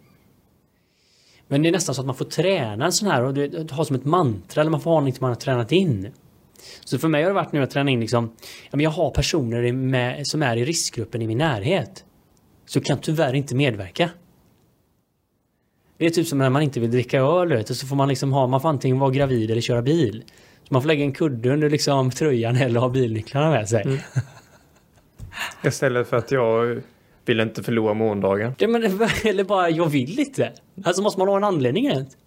Men 1.48 1.62
det 1.62 1.70
är 1.70 1.72
nästan 1.72 1.96
så 1.96 2.02
att 2.02 2.08
man 2.08 2.16
får 2.16 2.26
träna 2.26 2.86
en 2.86 2.92
sån 2.92 3.08
här 3.08 3.24
och 3.24 3.34
det, 3.34 3.72
ha 3.72 3.86
som 3.86 3.96
ett 3.96 4.06
mantra 4.06 4.62
eller 4.62 4.72
man 4.72 4.82
får 4.82 4.92
ha 4.92 5.00
någonting 5.00 5.22
man 5.22 5.30
har 5.30 5.36
tränat 5.36 5.72
in. 5.72 6.12
Så 6.86 6.98
för 6.98 7.08
mig 7.08 7.24
har 7.24 7.30
det 7.30 7.36
varit 7.36 7.52
nu 7.52 7.64
att 7.64 7.72
träna 7.72 7.92
in 7.92 8.00
liksom, 8.00 8.36
jag 8.72 8.90
har 8.90 9.10
personer 9.10 9.72
med, 9.72 10.28
som 10.28 10.44
är 10.44 10.58
i 10.58 10.66
riskgruppen 10.66 11.22
i 11.22 11.28
min 11.28 11.38
närhet. 11.38 12.06
Så 12.66 12.82
kan 12.82 12.98
tyvärr 12.98 13.34
inte 13.34 13.56
medverka. 13.56 14.10
Det 15.98 16.06
är 16.06 16.10
typ 16.10 16.28
som 16.28 16.38
när 16.38 16.50
man 16.50 16.62
inte 16.62 16.80
vill 16.80 16.92
dricka 16.92 17.20
öl 17.20 17.66
så 17.66 17.88
får 17.88 17.96
man 17.96 18.08
liksom 18.08 18.34
ha, 18.34 18.48
man 18.48 18.62
får 18.62 18.70
antingen 18.70 19.00
vara 19.00 19.12
gravid 19.12 19.52
eller 19.52 19.62
köra 19.62 19.82
bil. 19.82 20.24
Man 20.72 20.82
får 20.82 20.88
lägga 20.88 21.04
en 21.04 21.12
kudde 21.12 21.54
under 21.54 21.70
liksom 21.70 22.12
tröjan 22.12 22.56
eller 22.56 22.80
ha 22.80 22.90
bilnycklarna 22.90 23.50
med 23.50 23.70
sig. 23.70 23.84
Mm. 23.84 23.98
Istället 25.64 26.08
för 26.08 26.18
att 26.18 26.32
jag 26.32 26.82
vill 27.26 27.40
inte 27.40 27.64
förlora 27.64 27.94
morgondagen. 27.94 28.56
Ja, 28.58 28.68
men, 28.68 28.84
eller 29.24 29.44
bara, 29.44 29.70
jag 29.70 29.90
vill 29.90 30.20
inte. 30.20 30.52
Alltså 30.84 31.02
måste 31.02 31.20
man 31.20 31.28
ha 31.28 31.38
en 31.38 31.44
anledning 31.44 31.86
ens. 31.86 32.18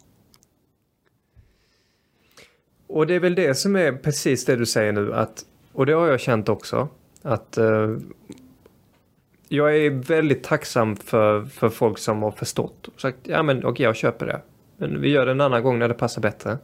Och 2.86 3.06
det 3.06 3.14
är 3.14 3.20
väl 3.20 3.34
det 3.34 3.54
som 3.54 3.76
är 3.76 3.92
precis 3.92 4.44
det 4.44 4.56
du 4.56 4.66
säger 4.66 4.92
nu 4.92 5.14
att, 5.14 5.44
och 5.72 5.86
det 5.86 5.92
har 5.92 6.06
jag 6.06 6.20
känt 6.20 6.48
också, 6.48 6.88
att 7.22 7.58
uh, 7.58 7.98
jag 9.48 9.76
är 9.76 9.90
väldigt 9.90 10.42
tacksam 10.42 10.96
för, 10.96 11.44
för 11.44 11.68
folk 11.68 11.98
som 11.98 12.22
har 12.22 12.30
förstått 12.30 12.88
och 12.88 13.00
sagt 13.00 13.18
ja 13.22 13.42
men 13.42 13.58
okej 13.58 13.68
okay, 13.68 13.84
jag 13.84 13.96
köper 13.96 14.26
det. 14.26 14.40
Men 14.76 15.00
vi 15.00 15.10
gör 15.10 15.26
det 15.26 15.32
en 15.32 15.40
annan 15.40 15.62
gång 15.62 15.78
när 15.78 15.88
det 15.88 15.94
passar 15.94 16.22
bättre. 16.22 16.58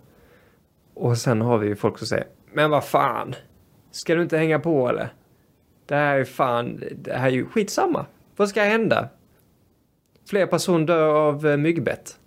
Och 1.00 1.18
sen 1.18 1.40
har 1.40 1.58
vi 1.58 1.68
ju 1.68 1.76
folk 1.76 1.98
som 1.98 2.06
säger 2.06 2.26
men 2.52 2.70
vad 2.70 2.84
fan, 2.84 3.34
ska 3.90 4.14
du 4.14 4.22
inte 4.22 4.38
hänga 4.38 4.58
på 4.58 4.88
eller? 4.88 5.12
Det 5.86 5.94
här 5.94 6.18
är 6.18 6.24
fan, 6.24 6.82
det 6.96 7.12
här 7.12 7.26
är 7.26 7.32
ju 7.32 7.46
skitsamma. 7.46 8.06
Vad 8.36 8.48
ska 8.48 8.62
hända? 8.62 9.08
Fler 10.28 10.46
personer 10.46 10.86
dör 10.86 11.14
av 11.14 11.46
eh, 11.46 11.56
myggbett. 11.56 12.18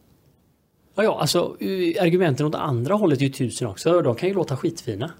Ja, 0.95 1.03
ja, 1.03 1.19
alltså 1.19 1.57
eh, 1.59 2.03
argumenten 2.03 2.45
åt 2.45 2.55
andra 2.55 2.93
hållet 2.93 3.19
är 3.19 3.23
ju 3.23 3.29
tusen 3.29 3.67
också. 3.67 4.01
De 4.01 4.15
kan 4.15 4.29
ju 4.29 4.36
låta 4.36 4.57
skitfina. 4.57 5.12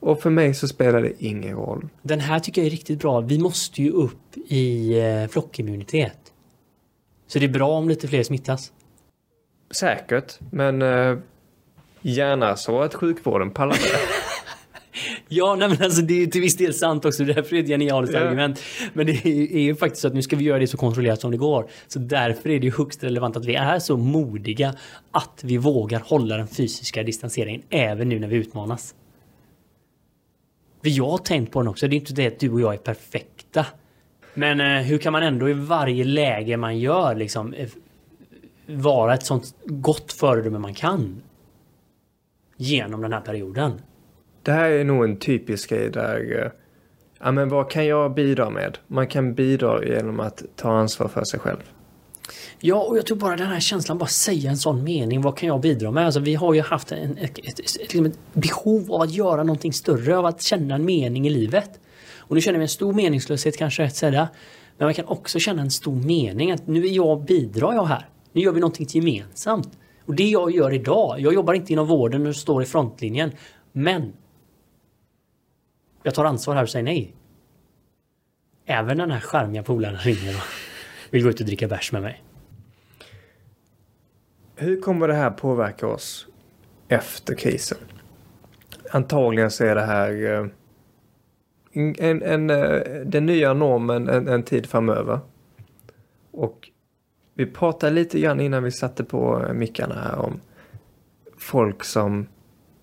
Och 0.00 0.22
för 0.22 0.30
mig 0.30 0.54
så 0.54 0.68
spelar 0.68 1.02
det 1.02 1.24
ingen 1.24 1.56
roll. 1.56 1.88
Den 2.02 2.20
här 2.20 2.40
tycker 2.40 2.60
jag 2.60 2.66
är 2.66 2.70
riktigt 2.70 2.98
bra. 2.98 3.20
Vi 3.20 3.38
måste 3.38 3.82
ju 3.82 3.90
upp 3.90 4.36
i 4.46 4.98
eh, 5.00 5.28
flockimmunitet. 5.28 6.32
Så 7.26 7.38
det 7.38 7.44
är 7.44 7.52
bra 7.52 7.68
om 7.68 7.88
lite 7.88 8.08
fler 8.08 8.22
smittas. 8.22 8.72
Säkert, 9.70 10.38
men 10.50 10.82
gärna 12.02 12.56
så 12.56 12.82
att 12.82 12.94
sjukvården 12.94 13.50
pallar 13.50 13.72
det. 13.74 13.78
Ja, 15.28 15.54
nej 15.54 15.68
men 15.68 15.82
alltså 15.82 16.02
det 16.02 16.14
är 16.14 16.18
ju 16.18 16.26
till 16.26 16.40
viss 16.40 16.56
del 16.56 16.74
sant 16.74 17.04
också. 17.04 17.24
Därför 17.24 17.40
är 17.40 17.50
det 17.50 17.58
ett 17.58 17.68
genialiskt 17.68 18.14
yeah. 18.14 18.26
argument. 18.26 18.62
Men 18.92 19.06
det 19.06 19.26
är 19.26 19.60
ju 19.60 19.74
faktiskt 19.74 20.02
så 20.02 20.08
att 20.08 20.14
nu 20.14 20.22
ska 20.22 20.36
vi 20.36 20.44
göra 20.44 20.58
det 20.58 20.66
så 20.66 20.76
kontrollerat 20.76 21.20
som 21.20 21.30
det 21.30 21.36
går. 21.36 21.66
Så 21.88 21.98
därför 21.98 22.50
är 22.50 22.60
det 22.60 22.66
ju 22.66 22.72
högst 22.72 23.04
relevant 23.04 23.36
att 23.36 23.44
vi 23.44 23.54
är 23.54 23.78
så 23.78 23.96
modiga 23.96 24.74
att 25.10 25.40
vi 25.44 25.56
vågar 25.56 26.00
hålla 26.00 26.36
den 26.36 26.48
fysiska 26.48 27.02
distanseringen 27.02 27.62
även 27.70 28.08
nu 28.08 28.18
när 28.18 28.28
vi 28.28 28.36
utmanas. 28.36 28.94
För 30.82 30.90
jag 30.90 31.08
har 31.08 31.18
tänkt 31.18 31.52
på 31.52 31.60
den 31.60 31.68
också. 31.68 31.88
Det 31.88 31.96
är 31.96 31.98
inte 31.98 32.12
det 32.12 32.26
att 32.26 32.40
du 32.40 32.50
och 32.50 32.60
jag 32.60 32.74
är 32.74 32.78
perfekta. 32.78 33.66
Men 34.34 34.60
eh, 34.60 34.82
hur 34.82 34.98
kan 34.98 35.12
man 35.12 35.22
ändå 35.22 35.48
i 35.48 35.52
varje 35.52 36.04
läge 36.04 36.56
man 36.56 36.78
gör 36.78 37.14
liksom 37.14 37.54
eh, 37.54 37.68
vara 38.66 39.14
ett 39.14 39.26
sånt 39.26 39.54
gott 39.64 40.12
föredöme 40.12 40.58
man 40.58 40.74
kan? 40.74 41.22
Genom 42.62 43.00
den 43.00 43.12
här 43.12 43.20
perioden. 43.20 43.72
Det 44.42 44.52
här 44.52 44.70
är 44.70 44.84
nog 44.84 45.04
en 45.04 45.16
typisk 45.16 45.70
grej 45.70 45.90
där, 45.90 46.42
eh, 46.44 46.50
ja 47.20 47.32
men 47.32 47.48
vad 47.48 47.70
kan 47.70 47.86
jag 47.86 48.14
bidra 48.14 48.50
med? 48.50 48.78
Man 48.86 49.06
kan 49.06 49.34
bidra 49.34 49.84
genom 49.84 50.20
att 50.20 50.42
ta 50.56 50.72
ansvar 50.72 51.08
för 51.08 51.24
sig 51.24 51.40
själv. 51.40 51.58
Ja, 52.58 52.82
och 52.82 52.98
jag 52.98 53.06
tror 53.06 53.16
bara 53.16 53.36
den 53.36 53.46
här 53.46 53.60
känslan, 53.60 53.98
bara 53.98 54.06
säga 54.06 54.50
en 54.50 54.56
sån 54.56 54.84
mening, 54.84 55.22
vad 55.22 55.36
kan 55.36 55.46
jag 55.46 55.60
bidra 55.60 55.90
med? 55.90 56.06
Alltså 56.06 56.20
vi 56.20 56.34
har 56.34 56.54
ju 56.54 56.60
haft 56.60 56.92
en, 56.92 57.18
ett, 57.18 57.38
ett, 57.38 57.58
ett, 57.58 57.76
liksom 57.78 58.06
ett 58.06 58.18
behov 58.32 58.92
av 58.92 59.00
att 59.00 59.10
göra 59.10 59.42
någonting 59.42 59.72
större, 59.72 60.18
av 60.18 60.26
att 60.26 60.42
känna 60.42 60.74
en 60.74 60.84
mening 60.84 61.26
i 61.26 61.30
livet. 61.30 61.70
Och 62.18 62.34
nu 62.34 62.40
känner 62.40 62.58
vi 62.58 62.62
en 62.62 62.68
stor 62.68 62.92
meningslöshet 62.92 63.56
kanske 63.56 63.82
rätt 63.82 63.96
säga. 63.96 64.28
Men 64.78 64.86
man 64.86 64.94
kan 64.94 65.04
också 65.04 65.38
känna 65.38 65.62
en 65.62 65.70
stor 65.70 65.94
mening 65.94 66.52
att 66.52 66.66
nu 66.66 66.86
är 66.86 66.90
jag, 66.90 67.24
bidrar 67.24 67.74
jag 67.74 67.84
här. 67.84 68.08
Nu 68.32 68.40
gör 68.40 68.52
vi 68.52 68.60
någonting 68.60 68.86
gemensamt. 68.90 69.78
Och 70.06 70.14
det 70.14 70.28
jag 70.28 70.50
gör 70.50 70.72
idag, 70.72 71.20
jag 71.20 71.34
jobbar 71.34 71.54
inte 71.54 71.72
inom 71.72 71.86
vården 71.86 72.26
och 72.26 72.36
står 72.36 72.62
i 72.62 72.66
frontlinjen. 72.66 73.32
Men 73.72 74.12
jag 76.02 76.14
tar 76.14 76.24
ansvar 76.24 76.54
här 76.54 76.62
och 76.62 76.68
säger 76.68 76.84
nej. 76.84 77.14
Även 78.66 78.98
den 78.98 79.10
här 79.10 79.20
charmiga 79.20 79.62
polaren 79.62 79.96
ringer 79.98 80.34
och 80.34 81.14
vill 81.14 81.22
gå 81.22 81.28
ut 81.28 81.40
och 81.40 81.46
dricka 81.46 81.68
bärs 81.68 81.92
med 81.92 82.02
mig. 82.02 82.22
Hur 84.56 84.80
kommer 84.80 85.08
det 85.08 85.14
här 85.14 85.30
påverka 85.30 85.86
oss 85.86 86.26
efter 86.88 87.34
krisen? 87.34 87.78
Antagligen 88.90 89.50
så 89.50 89.64
är 89.64 89.74
det 89.74 89.86
här 89.86 90.32
eh, 90.32 90.46
en, 91.72 92.22
en, 92.22 92.50
eh, 92.50 92.80
den 93.04 93.26
nya 93.26 93.54
normen 93.54 94.08
en, 94.08 94.28
en 94.28 94.42
tid 94.42 94.66
framöver. 94.66 95.20
Och 96.30 96.70
vi 97.34 97.46
pratade 97.46 97.92
lite 97.92 98.20
grann 98.20 98.40
innan 98.40 98.62
vi 98.62 98.70
satte 98.70 99.04
på 99.04 99.50
mickarna 99.54 99.94
här 99.94 100.18
om 100.18 100.40
folk 101.38 101.84
som 101.84 102.26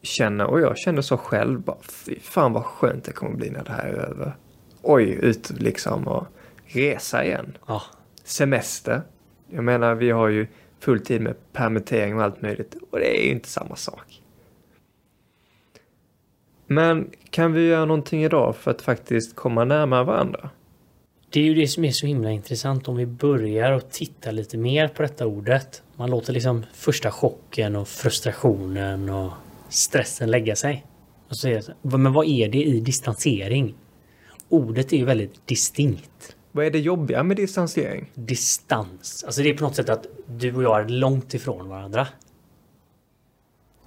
känner, 0.01 0.45
och 0.45 0.61
jag 0.61 0.77
känner 0.77 1.01
så 1.01 1.17
själv, 1.17 1.61
bara, 1.61 1.77
fy 1.81 2.19
fan 2.19 2.53
vad 2.53 2.65
skönt 2.65 3.03
det 3.03 3.11
kommer 3.11 3.35
bli 3.35 3.49
när 3.49 3.63
det 3.63 3.71
här 3.71 3.87
är 3.87 3.93
över. 3.93 4.35
Oj, 4.81 5.19
ut 5.21 5.49
liksom 5.49 6.07
och 6.07 6.27
resa 6.65 7.25
igen. 7.25 7.57
Ja. 7.67 7.81
Semester. 8.23 9.01
Jag 9.47 9.63
menar, 9.63 9.95
vi 9.95 10.11
har 10.11 10.27
ju 10.27 10.47
full 10.79 10.99
tid 10.99 11.21
med 11.21 11.35
permittering 11.53 12.15
och 12.15 12.23
allt 12.23 12.41
möjligt 12.41 12.75
och 12.91 12.99
det 12.99 13.19
är 13.19 13.25
ju 13.25 13.31
inte 13.31 13.49
samma 13.49 13.75
sak. 13.75 14.21
Men 16.67 17.11
kan 17.29 17.53
vi 17.53 17.67
göra 17.67 17.85
någonting 17.85 18.23
idag 18.23 18.55
för 18.55 18.71
att 18.71 18.81
faktiskt 18.81 19.35
komma 19.35 19.63
närmare 19.63 20.03
varandra? 20.03 20.49
Det 21.31 21.39
är 21.39 21.43
ju 21.43 21.53
det 21.53 21.67
som 21.67 21.85
är 21.85 21.91
så 21.91 22.07
himla 22.07 22.31
intressant 22.31 22.87
om 22.87 22.95
vi 22.95 23.05
börjar 23.05 23.71
och 23.71 23.89
titta 23.89 24.31
lite 24.31 24.57
mer 24.57 24.87
på 24.87 25.01
detta 25.01 25.27
ordet. 25.27 25.83
Man 25.95 26.09
låter 26.09 26.33
liksom 26.33 26.65
första 26.73 27.11
chocken 27.11 27.75
och 27.75 27.87
frustrationen 27.87 29.09
och 29.09 29.31
stressen 29.69 30.31
lägga 30.31 30.55
sig. 30.55 30.85
Och 31.27 31.37
så 31.37 31.47
är 31.47 31.53
det 31.53 31.61
så, 31.61 31.73
men 31.81 32.13
vad 32.13 32.27
är 32.27 32.49
det 32.49 32.63
i 32.63 32.79
distansering? 32.79 33.75
Ordet 34.49 34.93
är 34.93 34.97
ju 34.97 35.05
väldigt 35.05 35.47
distinkt. 35.47 36.35
Vad 36.51 36.65
är 36.65 36.71
det 36.71 36.79
jobbiga 36.79 37.23
med 37.23 37.37
distansering? 37.37 38.11
Distans. 38.13 39.23
Alltså 39.23 39.41
det 39.41 39.49
är 39.49 39.57
på 39.57 39.63
något 39.63 39.75
sätt 39.75 39.89
att 39.89 40.07
du 40.25 40.55
och 40.55 40.63
jag 40.63 40.81
är 40.81 40.89
långt 40.89 41.33
ifrån 41.33 41.69
varandra. 41.69 42.07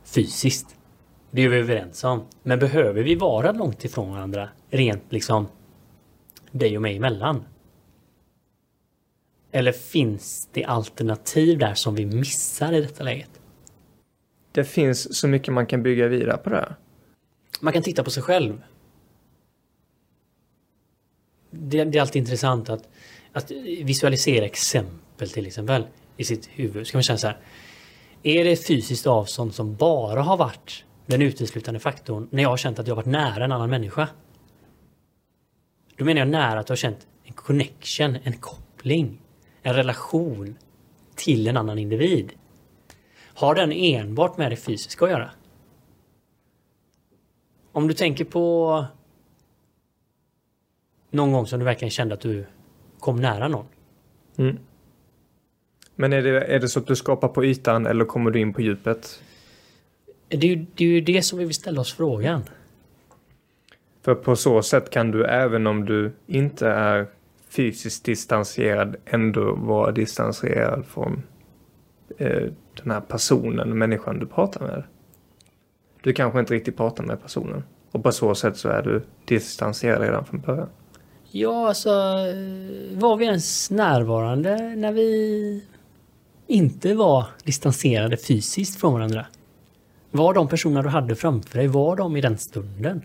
Fysiskt. 0.05 0.77
Det 1.31 1.43
är 1.43 1.49
vi 1.49 1.57
överens 1.57 2.05
om. 2.05 2.23
Men 2.43 2.59
behöver 2.59 3.03
vi 3.03 3.15
vara 3.15 3.53
långt 3.53 3.85
ifrån 3.85 4.11
varandra? 4.11 4.49
Rent 4.71 5.05
liksom 5.09 5.47
dig 6.53 6.77
och 6.77 6.83
mig 6.83 6.97
emellan? 6.97 7.45
Eller 9.53 9.73
finns 9.73 10.49
det 10.53 10.65
alternativ 10.65 11.59
där 11.59 11.75
som 11.75 11.95
vi 11.95 12.07
missar 12.07 12.73
i 12.73 12.81
detta 12.81 13.05
läget? 13.05 13.41
Det 14.53 14.65
finns 14.65 15.19
så 15.19 15.29
mycket 15.29 15.55
man 15.55 15.67
kan 15.67 15.83
bygga 15.83 16.09
vidare 16.09 16.37
på 16.37 16.51
det 16.51 16.57
här. 16.57 16.77
Man 17.61 17.73
kan 17.73 17.83
titta 17.83 18.05
på 18.05 18.11
sig 18.11 18.23
själv. 18.23 18.63
Det, 21.51 21.85
det 21.85 21.99
är 21.99 22.03
alltid 22.03 22.21
intressant 22.21 22.69
att, 22.71 22.89
att 23.33 23.51
visualisera 23.85 24.45
exempel 24.45 25.31
till 25.31 25.47
exempel 25.47 25.87
i 26.17 26.25
sitt 26.25 26.49
huvud. 26.53 26.87
Ska 26.87 26.99
man 26.99 27.03
känna 27.03 27.19
så 27.19 27.27
här. 27.27 27.39
Är 28.23 28.45
det 28.45 28.67
fysiskt 28.67 29.07
avstånd 29.07 29.55
som 29.55 29.75
bara 29.75 30.23
har 30.23 30.37
varit 30.37 30.85
den 31.07 31.23
uteslutande 31.23 31.81
faktorn 31.81 32.29
när 32.31 32.43
jag 32.43 32.51
har 32.51 32.57
känt 32.57 32.79
att 32.79 32.87
jag 32.87 32.95
varit 32.95 33.07
nära 33.07 33.45
en 33.45 33.53
annan 33.53 33.71
människa? 33.71 34.09
Då 36.03 36.07
menar 36.07 36.21
jag 36.21 36.29
nära 36.29 36.61
att 36.61 36.67
du 36.67 36.71
har 36.71 36.77
känt 36.77 37.07
en 37.25 37.33
connection, 37.33 38.17
en 38.23 38.33
koppling, 38.33 39.21
en 39.63 39.75
relation 39.75 40.57
till 41.15 41.49
en 41.49 41.57
annan 41.57 41.79
individ. 41.79 42.33
Har 43.35 43.55
den 43.55 43.73
enbart 43.73 44.37
med 44.37 44.53
det 44.53 44.57
fysiska 44.57 45.05
att 45.05 45.11
göra? 45.11 45.31
Om 47.73 47.89
du 47.89 47.95
tänker 47.95 48.25
på 48.25 48.85
någon 51.11 51.33
gång 51.33 51.47
som 51.47 51.59
du 51.59 51.65
verkligen 51.65 51.91
kände 51.91 52.15
att 52.15 52.21
du 52.21 52.47
kom 52.99 53.17
nära 53.17 53.49
någon. 53.49 53.67
Mm. 54.37 54.59
Men 55.95 56.13
är 56.13 56.23
det, 56.23 56.45
är 56.45 56.61
det 56.61 56.69
så 56.69 56.79
att 56.79 56.87
du 56.87 56.97
skapar 56.97 57.29
på 57.29 57.45
ytan 57.45 57.87
eller 57.87 58.05
kommer 58.05 58.31
du 58.31 58.41
in 58.41 58.55
på 58.55 58.61
djupet? 58.61 59.23
Det 60.29 60.47
är, 60.47 60.57
ju, 60.57 60.67
det 60.75 60.85
är 60.85 60.89
ju 60.89 61.01
det 61.01 61.23
som 61.23 61.39
vi 61.39 61.45
vill 61.45 61.55
ställa 61.55 61.81
oss 61.81 61.95
frågan. 61.95 62.43
För 64.05 64.15
på 64.15 64.37
så 64.37 64.63
sätt 64.63 64.91
kan 64.91 65.11
du 65.11 65.25
även 65.25 65.67
om 65.67 65.85
du 65.85 66.13
inte 66.27 66.69
är 66.69 67.07
fysiskt 67.49 68.05
distanserad 68.05 68.97
ändå 69.05 69.55
vara 69.55 69.93
distanserad 69.93 70.87
från 70.87 71.23
eh, 72.19 72.43
den 72.83 72.91
här 72.91 73.01
personen, 73.01 73.79
människan 73.79 74.19
du 74.19 74.27
pratar 74.27 74.61
med. 74.61 74.83
Du 76.03 76.13
kanske 76.13 76.41
inte 76.41 76.55
riktigt 76.55 76.77
pratar 76.77 77.05
med 77.05 77.23
personen. 77.23 77.65
Och 77.93 78.03
på 78.03 78.13
så 78.13 78.35
sätt 78.35 78.57
så 78.57 78.69
är 78.69 78.83
du 78.83 79.03
distanserad 79.25 80.01
redan 80.03 80.25
från 80.25 80.41
början. 80.41 80.69
Ja, 81.31 81.69
alltså 81.69 81.91
var 82.93 83.17
vi 83.17 83.25
ens 83.25 83.71
närvarande 83.71 84.77
när 84.77 84.93
vi 84.93 85.65
inte 86.47 86.95
var 86.95 87.27
distanserade 87.45 88.17
fysiskt 88.17 88.81
från 88.81 88.93
varandra? 88.93 89.27
Var 90.11 90.35
de 90.35 90.49
personer 90.49 90.83
du 90.83 90.89
hade 90.89 91.17
framför 91.17 91.59
dig, 91.59 91.69
var 91.69 91.97
de 91.97 92.17
i 92.17 92.21
den 92.21 92.39
stunden? 92.39 93.03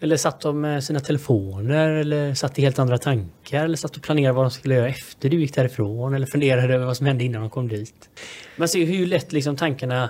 Eller 0.00 0.16
satt 0.16 0.40
de 0.40 0.60
med 0.60 0.84
sina 0.84 1.00
telefoner 1.00 1.90
eller 1.90 2.34
satt 2.34 2.58
i 2.58 2.62
helt 2.62 2.78
andra 2.78 2.98
tankar 2.98 3.64
eller 3.64 3.76
satt 3.76 3.96
och 3.96 4.02
planerade 4.02 4.36
vad 4.36 4.44
de 4.44 4.50
skulle 4.50 4.74
göra 4.74 4.88
efter 4.88 5.28
du 5.28 5.40
gick 5.40 5.54
därifrån 5.54 6.14
eller 6.14 6.26
funderade 6.26 6.74
över 6.74 6.86
vad 6.86 6.96
som 6.96 7.06
hände 7.06 7.24
innan 7.24 7.40
de 7.40 7.50
kom 7.50 7.68
dit. 7.68 8.10
Man 8.56 8.68
ser 8.68 8.86
hur 8.86 9.06
lätt 9.06 9.32
liksom 9.32 9.56
tankarna 9.56 10.08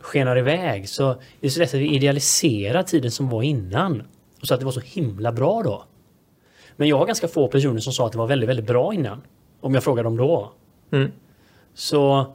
skenar 0.00 0.38
iväg 0.38 0.88
så 0.88 1.22
det 1.40 1.46
är 1.46 1.50
så 1.50 1.60
lätt 1.60 1.74
att 1.74 1.80
vi 1.80 1.94
idealiserar 1.94 2.82
tiden 2.82 3.10
som 3.10 3.28
var 3.28 3.42
innan 3.42 4.02
och 4.40 4.46
så 4.46 4.54
att 4.54 4.60
det 4.60 4.66
var 4.66 4.72
så 4.72 4.80
himla 4.80 5.32
bra 5.32 5.62
då. 5.62 5.84
Men 6.76 6.88
jag 6.88 6.98
har 6.98 7.06
ganska 7.06 7.28
få 7.28 7.48
personer 7.48 7.80
som 7.80 7.92
sa 7.92 8.06
att 8.06 8.12
det 8.12 8.18
var 8.18 8.26
väldigt, 8.26 8.48
väldigt 8.48 8.66
bra 8.66 8.94
innan. 8.94 9.22
Om 9.60 9.74
jag 9.74 9.84
frågar 9.84 10.04
dem 10.04 10.16
då. 10.16 10.52
Mm. 10.92 11.10
Så 11.74 12.34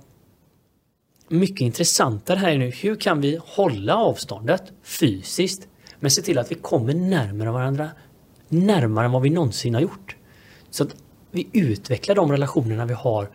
mycket 1.27 1.61
intressantare 1.61 2.39
här 2.39 2.51
är 2.51 2.57
nu, 2.57 2.69
hur 2.69 2.95
kan 2.95 3.21
vi 3.21 3.39
hålla 3.45 3.95
avståndet 3.95 4.63
fysiskt 4.83 5.67
men 6.05 6.11
se 6.11 6.21
till 6.21 6.37
att 6.37 6.51
vi 6.51 6.55
kommer 6.55 6.93
närmare 6.93 7.51
varandra, 7.51 7.89
närmare 8.47 9.05
än 9.05 9.11
vad 9.11 9.21
vi 9.21 9.29
någonsin 9.29 9.73
har 9.73 9.81
gjort. 9.81 10.15
Så 10.69 10.83
att 10.83 10.95
vi 11.31 11.47
utvecklar 11.51 12.15
de 12.15 12.31
relationerna 12.31 12.85
vi 12.85 12.93
har 12.93 13.29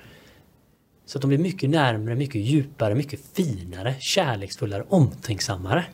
så 1.07 1.19
att 1.19 1.23
de 1.23 1.29
blir 1.29 1.39
mycket 1.39 1.71
närmare, 1.71 2.15
mycket 2.15 2.41
djupare, 2.41 2.95
mycket 2.95 3.21
finare, 3.33 3.95
kärleksfullare, 3.99 4.85
omtänksammare. 4.89 5.85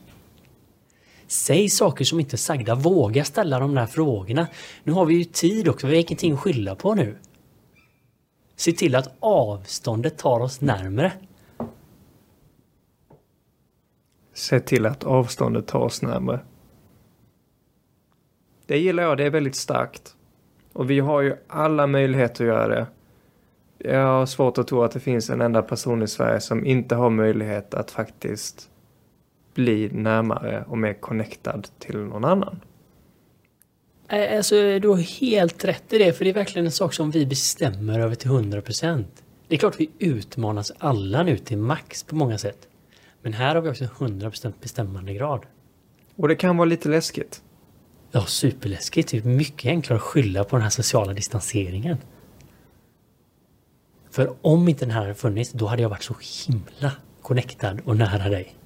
Säg 1.26 1.68
saker 1.68 2.04
som 2.04 2.20
inte 2.20 2.36
är 2.36 2.38
sagda. 2.38 2.74
Våga 2.74 3.24
ställa 3.24 3.58
de 3.58 3.74
där 3.74 3.86
frågorna. 3.86 4.46
Nu 4.84 4.92
har 4.92 5.06
vi 5.06 5.14
ju 5.14 5.24
tid 5.24 5.68
också. 5.68 5.86
Vi 5.86 5.94
har 5.94 6.00
ingenting 6.00 6.32
att 6.32 6.40
skylla 6.40 6.74
på 6.74 6.94
nu. 6.94 7.16
Se 8.56 8.72
till 8.72 8.94
att 8.94 9.16
avståndet 9.20 10.18
tar 10.18 10.40
oss 10.40 10.60
närmre. 10.60 11.12
Se 14.34 14.60
till 14.60 14.86
att 14.86 15.04
avståndet 15.04 15.66
tar 15.66 15.80
oss 15.80 16.02
närmre. 16.02 16.40
Det 18.66 18.79
gillar 18.79 19.02
jag, 19.02 19.16
det 19.16 19.24
är 19.24 19.31
väldigt 19.31 19.57
starkt. 19.57 20.16
Och 20.72 20.90
vi 20.90 21.00
har 21.00 21.20
ju 21.20 21.37
alla 21.48 21.87
möjligheter 21.87 22.44
att 22.44 22.48
göra 22.48 22.68
det. 22.68 22.87
Jag 23.79 24.07
har 24.07 24.26
svårt 24.26 24.59
att 24.59 24.68
tro 24.68 24.83
att 24.83 24.92
det 24.92 25.00
finns 25.00 25.31
en 25.31 25.40
enda 25.40 25.62
person 25.62 26.02
i 26.02 26.09
Sverige 26.09 26.40
som 26.40 26.66
inte 26.66 26.94
har 26.94 27.11
möjlighet 27.11 27.74
att 27.74 27.90
faktiskt 27.90 28.70
bli 29.55 29.90
närmare 29.92 30.64
och 30.68 30.79
mer 30.79 30.92
connectad 30.92 31.68
till 31.79 31.98
någon 31.98 32.24
annan. 32.24 32.61
Alltså, 34.09 34.55
du 34.79 34.88
har 34.88 35.20
helt 35.20 35.64
rätt 35.64 35.92
i 35.92 35.98
det, 35.98 36.12
för 36.12 36.24
det 36.24 36.31
är 36.31 36.35
verkligen 36.35 36.66
en 36.66 36.72
sak 36.72 36.94
som 36.94 37.11
vi 37.11 37.26
bestämmer 37.26 38.00
över 38.00 38.14
till 38.14 38.31
100%. 38.31 39.05
Det 39.48 39.55
är 39.55 39.59
klart 39.59 39.81
vi 39.81 39.90
utmanas 39.98 40.72
alla 40.79 41.22
nu 41.22 41.37
till 41.37 41.59
max 41.59 42.02
på 42.02 42.16
många 42.16 42.38
sätt. 42.38 42.68
Men 43.22 43.33
här 43.33 43.55
har 43.55 43.62
vi 43.62 43.70
också 43.70 43.85
100% 43.85 44.52
bestämmande 44.61 45.14
grad. 45.14 45.46
Och 46.16 46.29
det 46.29 46.37
kan 46.37 46.57
vara 46.57 46.64
lite 46.64 46.88
läskigt. 46.88 47.42
Ja, 48.11 48.25
superläskigt. 48.27 49.11
Det 49.11 49.19
är 49.19 49.23
mycket 49.23 49.69
enklare 49.69 49.97
att 49.97 50.03
skylla 50.03 50.45
på 50.45 50.57
den 50.57 50.62
här 50.62 50.71
sociala 50.71 51.12
distanseringen. 51.12 51.97
För 54.11 54.35
om 54.42 54.69
inte 54.69 54.85
den 54.85 54.95
här 54.95 55.01
hade 55.01 55.14
funnits, 55.14 55.53
då 55.53 55.66
hade 55.66 55.83
jag 55.83 55.88
varit 55.88 56.03
så 56.03 56.14
himla 56.47 56.92
connectad 57.23 57.81
och 57.85 57.97
nära 57.97 58.29
dig. 58.29 58.57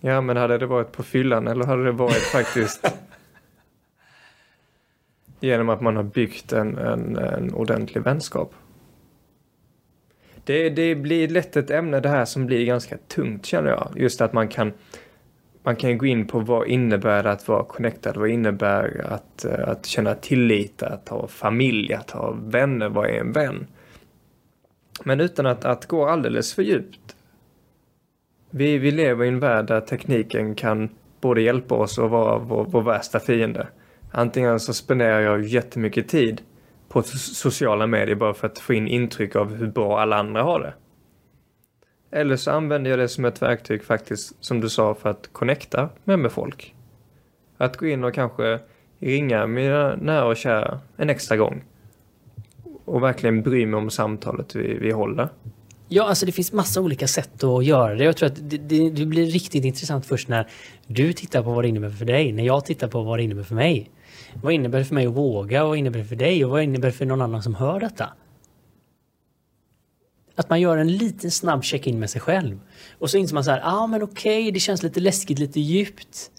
Ja, 0.00 0.20
men 0.20 0.36
hade 0.36 0.58
det 0.58 0.66
varit 0.66 0.92
på 0.92 1.02
fyllan 1.02 1.48
eller 1.48 1.64
hade 1.64 1.84
det 1.84 1.92
varit 1.92 2.22
faktiskt 2.32 2.86
genom 5.40 5.68
att 5.68 5.80
man 5.80 5.96
har 5.96 6.02
byggt 6.02 6.52
en, 6.52 6.78
en, 6.78 7.16
en 7.16 7.54
ordentlig 7.54 8.02
vänskap? 8.02 8.54
Det, 10.44 10.70
det 10.70 10.94
blir 10.94 11.28
lätt 11.28 11.56
ett 11.56 11.70
ämne 11.70 12.00
det 12.00 12.08
här 12.08 12.24
som 12.24 12.46
blir 12.46 12.66
ganska 12.66 12.98
tungt 13.08 13.46
känner 13.46 13.70
jag. 13.70 13.92
Just 13.96 14.20
att 14.20 14.32
man 14.32 14.48
kan 14.48 14.72
man 15.66 15.76
kan 15.76 15.98
gå 15.98 16.06
in 16.06 16.26
på 16.26 16.38
vad 16.38 16.68
innebär 16.68 17.22
det 17.22 17.30
att 17.30 17.48
vara 17.48 17.64
connectad? 17.64 18.16
Vad 18.16 18.28
innebär 18.28 19.06
att, 19.10 19.44
eh, 19.44 19.68
att 19.68 19.86
känna 19.86 20.14
tillit, 20.14 20.82
att 20.82 21.08
ha 21.08 21.28
familj, 21.28 21.94
att 21.94 22.10
ha 22.10 22.36
vänner? 22.40 22.88
Vad 22.88 23.06
är 23.06 23.20
en 23.20 23.32
vän? 23.32 23.66
Men 25.04 25.20
utan 25.20 25.46
att, 25.46 25.64
att 25.64 25.86
gå 25.86 26.06
alldeles 26.06 26.54
för 26.54 26.62
djupt. 26.62 27.16
Vi, 28.50 28.78
vi 28.78 28.90
lever 28.90 29.24
i 29.24 29.28
en 29.28 29.40
värld 29.40 29.66
där 29.66 29.80
tekniken 29.80 30.54
kan 30.54 30.88
både 31.20 31.42
hjälpa 31.42 31.74
oss 31.74 31.98
och 31.98 32.10
vara 32.10 32.38
vår, 32.38 32.64
vår 32.64 32.82
värsta 32.82 33.20
fiende. 33.20 33.68
Antingen 34.10 34.60
så 34.60 34.74
spenderar 34.74 35.20
jag 35.20 35.42
jättemycket 35.42 36.08
tid 36.08 36.42
på 36.88 37.02
sociala 37.02 37.86
medier 37.86 38.16
bara 38.16 38.34
för 38.34 38.46
att 38.46 38.58
få 38.58 38.74
in 38.74 38.88
intryck 38.88 39.36
av 39.36 39.54
hur 39.54 39.66
bra 39.66 40.00
alla 40.00 40.16
andra 40.16 40.42
har 40.42 40.60
det. 40.60 40.74
Eller 42.10 42.36
så 42.36 42.50
använder 42.50 42.90
jag 42.90 42.98
det 42.98 43.08
som 43.08 43.24
ett 43.24 43.42
verktyg 43.42 43.84
faktiskt, 43.84 44.32
som 44.40 44.60
du 44.60 44.68
sa, 44.68 44.94
för 44.94 45.10
att 45.10 45.28
connecta 45.32 45.88
med, 46.04 46.18
med 46.18 46.32
folk. 46.32 46.74
Att 47.56 47.76
gå 47.76 47.86
in 47.86 48.04
och 48.04 48.14
kanske 48.14 48.58
ringa 48.98 49.46
mina 49.46 49.96
nära 49.96 50.24
och 50.24 50.36
kära 50.36 50.80
en 50.96 51.10
extra 51.10 51.36
gång. 51.36 51.64
Och 52.84 53.02
verkligen 53.02 53.42
bry 53.42 53.66
mig 53.66 53.78
om 53.78 53.90
samtalet 53.90 54.54
vi, 54.54 54.78
vi 54.78 54.90
håller. 54.90 55.28
Ja, 55.88 56.04
alltså 56.04 56.26
det 56.26 56.32
finns 56.32 56.52
massa 56.52 56.80
olika 56.80 57.06
sätt 57.06 57.44
att 57.44 57.64
göra 57.64 57.94
det. 57.94 58.04
Jag 58.04 58.16
tror 58.16 58.26
att 58.26 58.50
det, 58.50 58.58
det, 58.58 58.90
det, 58.90 59.06
blir 59.06 59.26
riktigt 59.26 59.64
intressant 59.64 60.06
först 60.06 60.28
när 60.28 60.48
du 60.86 61.12
tittar 61.12 61.42
på 61.42 61.50
vad 61.50 61.64
det 61.64 61.68
innebär 61.68 61.90
för 61.90 62.04
dig, 62.04 62.32
när 62.32 62.44
jag 62.44 62.64
tittar 62.64 62.88
på 62.88 63.02
vad 63.02 63.18
det 63.18 63.22
innebär 63.22 63.42
för 63.42 63.54
mig. 63.54 63.90
Vad 64.42 64.52
innebär 64.52 64.78
det 64.78 64.84
för 64.84 64.94
mig 64.94 65.06
att 65.06 65.12
våga? 65.12 65.64
Vad 65.64 65.76
innebär 65.76 65.98
det 65.98 66.04
för 66.04 66.16
dig? 66.16 66.44
Och 66.44 66.50
vad 66.50 66.62
innebär 66.62 66.88
det 66.88 66.92
för 66.92 67.06
någon 67.06 67.22
annan 67.22 67.42
som 67.42 67.54
hör 67.54 67.80
detta? 67.80 68.08
Att 70.36 70.50
man 70.50 70.60
gör 70.60 70.76
en 70.76 70.96
liten 70.96 71.30
snabb 71.30 71.64
check-in 71.64 71.98
med 71.98 72.10
sig 72.10 72.20
själv. 72.20 72.60
Och 72.98 73.10
så 73.10 73.18
inser 73.18 73.34
man 73.34 73.44
så 73.44 73.50
här, 73.50 73.58
ja 73.58 73.72
ah, 73.72 73.86
men 73.86 74.02
okej, 74.02 74.42
okay, 74.42 74.50
det 74.50 74.60
känns 74.60 74.82
lite 74.82 75.00
läskigt, 75.00 75.38
lite 75.38 75.60
djupt. 75.60 76.30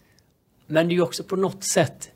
Men 0.68 0.88
det 0.88 0.94
är 0.94 0.96
ju 0.96 1.02
också 1.02 1.24
på 1.24 1.36
något 1.36 1.64
sätt 1.64 2.12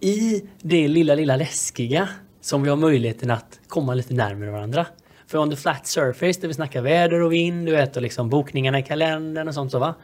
i 0.00 0.42
det 0.62 0.88
lilla, 0.88 1.14
lilla 1.14 1.36
läskiga 1.36 2.08
som 2.40 2.62
vi 2.62 2.68
har 2.68 2.76
möjligheten 2.76 3.30
att 3.30 3.60
komma 3.68 3.94
lite 3.94 4.14
närmare 4.14 4.50
varandra. 4.50 4.86
För 5.26 5.38
on 5.38 5.50
the 5.50 5.56
flat 5.56 5.86
surface 5.86 6.40
där 6.40 6.48
vi 6.48 6.54
snackar 6.54 6.82
väder 6.82 7.20
och 7.20 7.32
vind, 7.32 7.66
du 7.66 7.72
vet, 7.72 7.96
och 7.96 8.02
liksom 8.02 8.30
bokningarna 8.30 8.78
i 8.78 8.82
kalendern 8.82 9.48
och 9.48 9.54
sånt 9.54 9.70
så 9.70 9.78
va. 9.78 9.94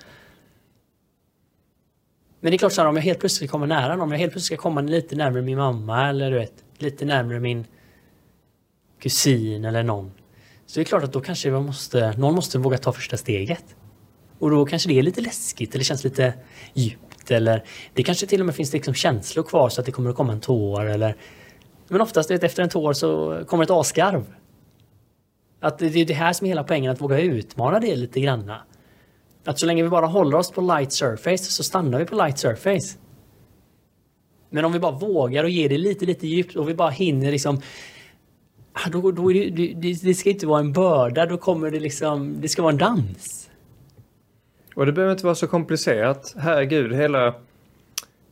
Men 2.40 2.50
det 2.50 2.56
är 2.56 2.58
klart 2.58 2.72
så 2.72 2.80
här, 2.80 2.88
om 2.88 2.96
jag 2.96 3.02
helt 3.02 3.20
plötsligt 3.20 3.50
kommer 3.50 3.66
nära 3.66 3.88
någon, 3.88 4.00
om 4.00 4.12
jag 4.12 4.18
helt 4.18 4.32
plötsligt 4.32 4.58
ska 4.58 4.62
komma 4.62 4.80
lite 4.80 5.16
närmare 5.16 5.42
min 5.42 5.58
mamma 5.58 6.08
eller 6.08 6.30
du 6.30 6.38
vet, 6.38 6.64
lite 6.78 7.04
närmare 7.04 7.40
min 7.40 7.66
kusin 8.98 9.64
eller 9.64 9.82
någon. 9.82 10.12
Så 10.68 10.80
det 10.80 10.82
är 10.82 10.84
klart 10.84 11.04
att 11.04 11.12
då 11.12 11.20
kanske 11.20 11.50
man 11.50 11.66
måste, 11.66 12.14
någon 12.18 12.34
måste 12.34 12.58
våga 12.58 12.78
ta 12.78 12.92
första 12.92 13.16
steget. 13.16 13.64
Och 14.38 14.50
då 14.50 14.66
kanske 14.66 14.88
det 14.88 14.98
är 14.98 15.02
lite 15.02 15.20
läskigt 15.20 15.74
eller 15.74 15.84
känns 15.84 16.04
lite 16.04 16.34
djupt 16.74 17.30
eller 17.30 17.64
det 17.94 18.02
kanske 18.02 18.26
till 18.26 18.40
och 18.40 18.46
med 18.46 18.54
finns 18.54 18.72
liksom 18.72 18.94
känslor 18.94 19.42
kvar 19.42 19.68
så 19.68 19.80
att 19.80 19.86
det 19.86 19.92
kommer 19.92 20.10
att 20.10 20.16
komma 20.16 20.32
en 20.32 20.40
tår 20.40 20.84
eller 20.84 21.16
men 21.88 22.00
oftast 22.00 22.30
vet, 22.30 22.44
efter 22.44 22.62
en 22.62 22.68
tår 22.68 22.92
så 22.92 23.40
kommer 23.46 23.64
ett 23.64 23.70
asgarv. 23.70 24.34
Att 25.60 25.78
det 25.78 25.86
är 25.86 26.04
det 26.04 26.14
här 26.14 26.32
som 26.32 26.44
är 26.44 26.48
hela 26.48 26.64
poängen, 26.64 26.92
att 26.92 27.00
våga 27.00 27.20
utmana 27.20 27.80
det 27.80 27.96
lite 27.96 28.20
granna. 28.20 28.62
Att 29.44 29.58
så 29.58 29.66
länge 29.66 29.82
vi 29.82 29.88
bara 29.88 30.06
håller 30.06 30.36
oss 30.36 30.50
på 30.50 30.60
light 30.60 30.92
surface 30.92 31.44
så 31.44 31.62
stannar 31.62 31.98
vi 31.98 32.04
på 32.04 32.14
light 32.14 32.38
surface. 32.38 32.98
Men 34.50 34.64
om 34.64 34.72
vi 34.72 34.78
bara 34.78 34.92
vågar 34.92 35.44
och 35.44 35.50
ger 35.50 35.68
det 35.68 35.78
lite, 35.78 36.04
lite 36.04 36.26
djupt 36.26 36.56
och 36.56 36.68
vi 36.68 36.74
bara 36.74 36.90
hinner 36.90 37.30
liksom 37.30 37.60
då, 38.92 39.10
då 39.10 39.28
det, 39.28 39.50
det, 39.50 39.92
det, 40.02 40.14
ska 40.14 40.30
inte 40.30 40.46
vara 40.46 40.60
en 40.60 40.72
börda, 40.72 41.26
då 41.26 41.36
kommer 41.36 41.70
det 41.70 41.80
liksom, 41.80 42.40
det 42.40 42.48
ska 42.48 42.62
vara 42.62 42.72
en 42.72 42.78
dans. 42.78 43.50
Och 44.74 44.86
det 44.86 44.92
behöver 44.92 45.12
inte 45.12 45.24
vara 45.24 45.34
så 45.34 45.46
komplicerat. 45.46 46.34
Herregud, 46.38 46.94
hela, 46.94 47.34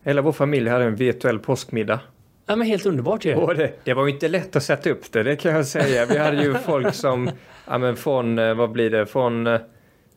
hela 0.04 0.22
vår 0.22 0.32
familj 0.32 0.68
hade 0.68 0.84
en 0.84 0.96
virtuell 0.96 1.38
påskmiddag. 1.38 2.00
Ja 2.46 2.56
men 2.56 2.66
helt 2.66 2.86
underbart 2.86 3.24
ju. 3.24 3.34
Och 3.34 3.54
det, 3.54 3.72
det 3.84 3.94
var 3.94 4.06
ju 4.06 4.12
inte 4.12 4.28
lätt 4.28 4.56
att 4.56 4.62
sätta 4.62 4.90
upp 4.90 5.12
det, 5.12 5.22
det 5.22 5.36
kan 5.36 5.54
jag 5.54 5.66
säga. 5.66 6.06
Vi 6.06 6.18
hade 6.18 6.42
ju 6.42 6.54
folk 6.54 6.94
som, 6.94 7.30
ja 7.66 7.78
men 7.78 7.96
från, 7.96 8.38
eh, 8.38 8.54
vad 8.54 8.70
blir 8.70 8.90
det, 8.90 9.06
från 9.06 9.58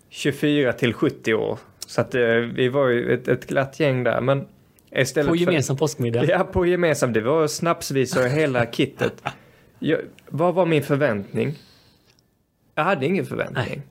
24 0.09 0.69
eh, 0.69 0.75
till 0.75 0.93
70 0.93 1.33
år. 1.33 1.59
Så 1.87 2.01
att 2.01 2.15
eh, 2.15 2.21
vi 2.31 2.69
var 2.69 2.87
ju 2.87 3.13
ett, 3.13 3.27
ett 3.27 3.47
glatt 3.47 3.79
gäng 3.79 4.03
där. 4.03 4.21
Men 4.21 4.47
istället 4.91 5.29
på 5.29 5.35
gemensam 5.35 5.77
för, 5.77 5.79
påskmiddag? 5.79 6.23
Ja, 6.23 6.43
på 6.43 6.65
gemensam. 6.65 7.13
Det 7.13 7.21
var 7.21 7.47
snapsvisor 7.47 8.23
och 8.23 8.29
hela 8.29 8.65
kittet. 8.65 9.23
Jag, 9.79 9.99
vad 10.29 10.53
var 10.53 10.65
min 10.65 10.83
förväntning? 10.83 11.55
Jag 12.75 12.83
hade 12.83 13.05
ingen 13.05 13.25
förväntning. 13.25 13.65
Nej. 13.67 13.81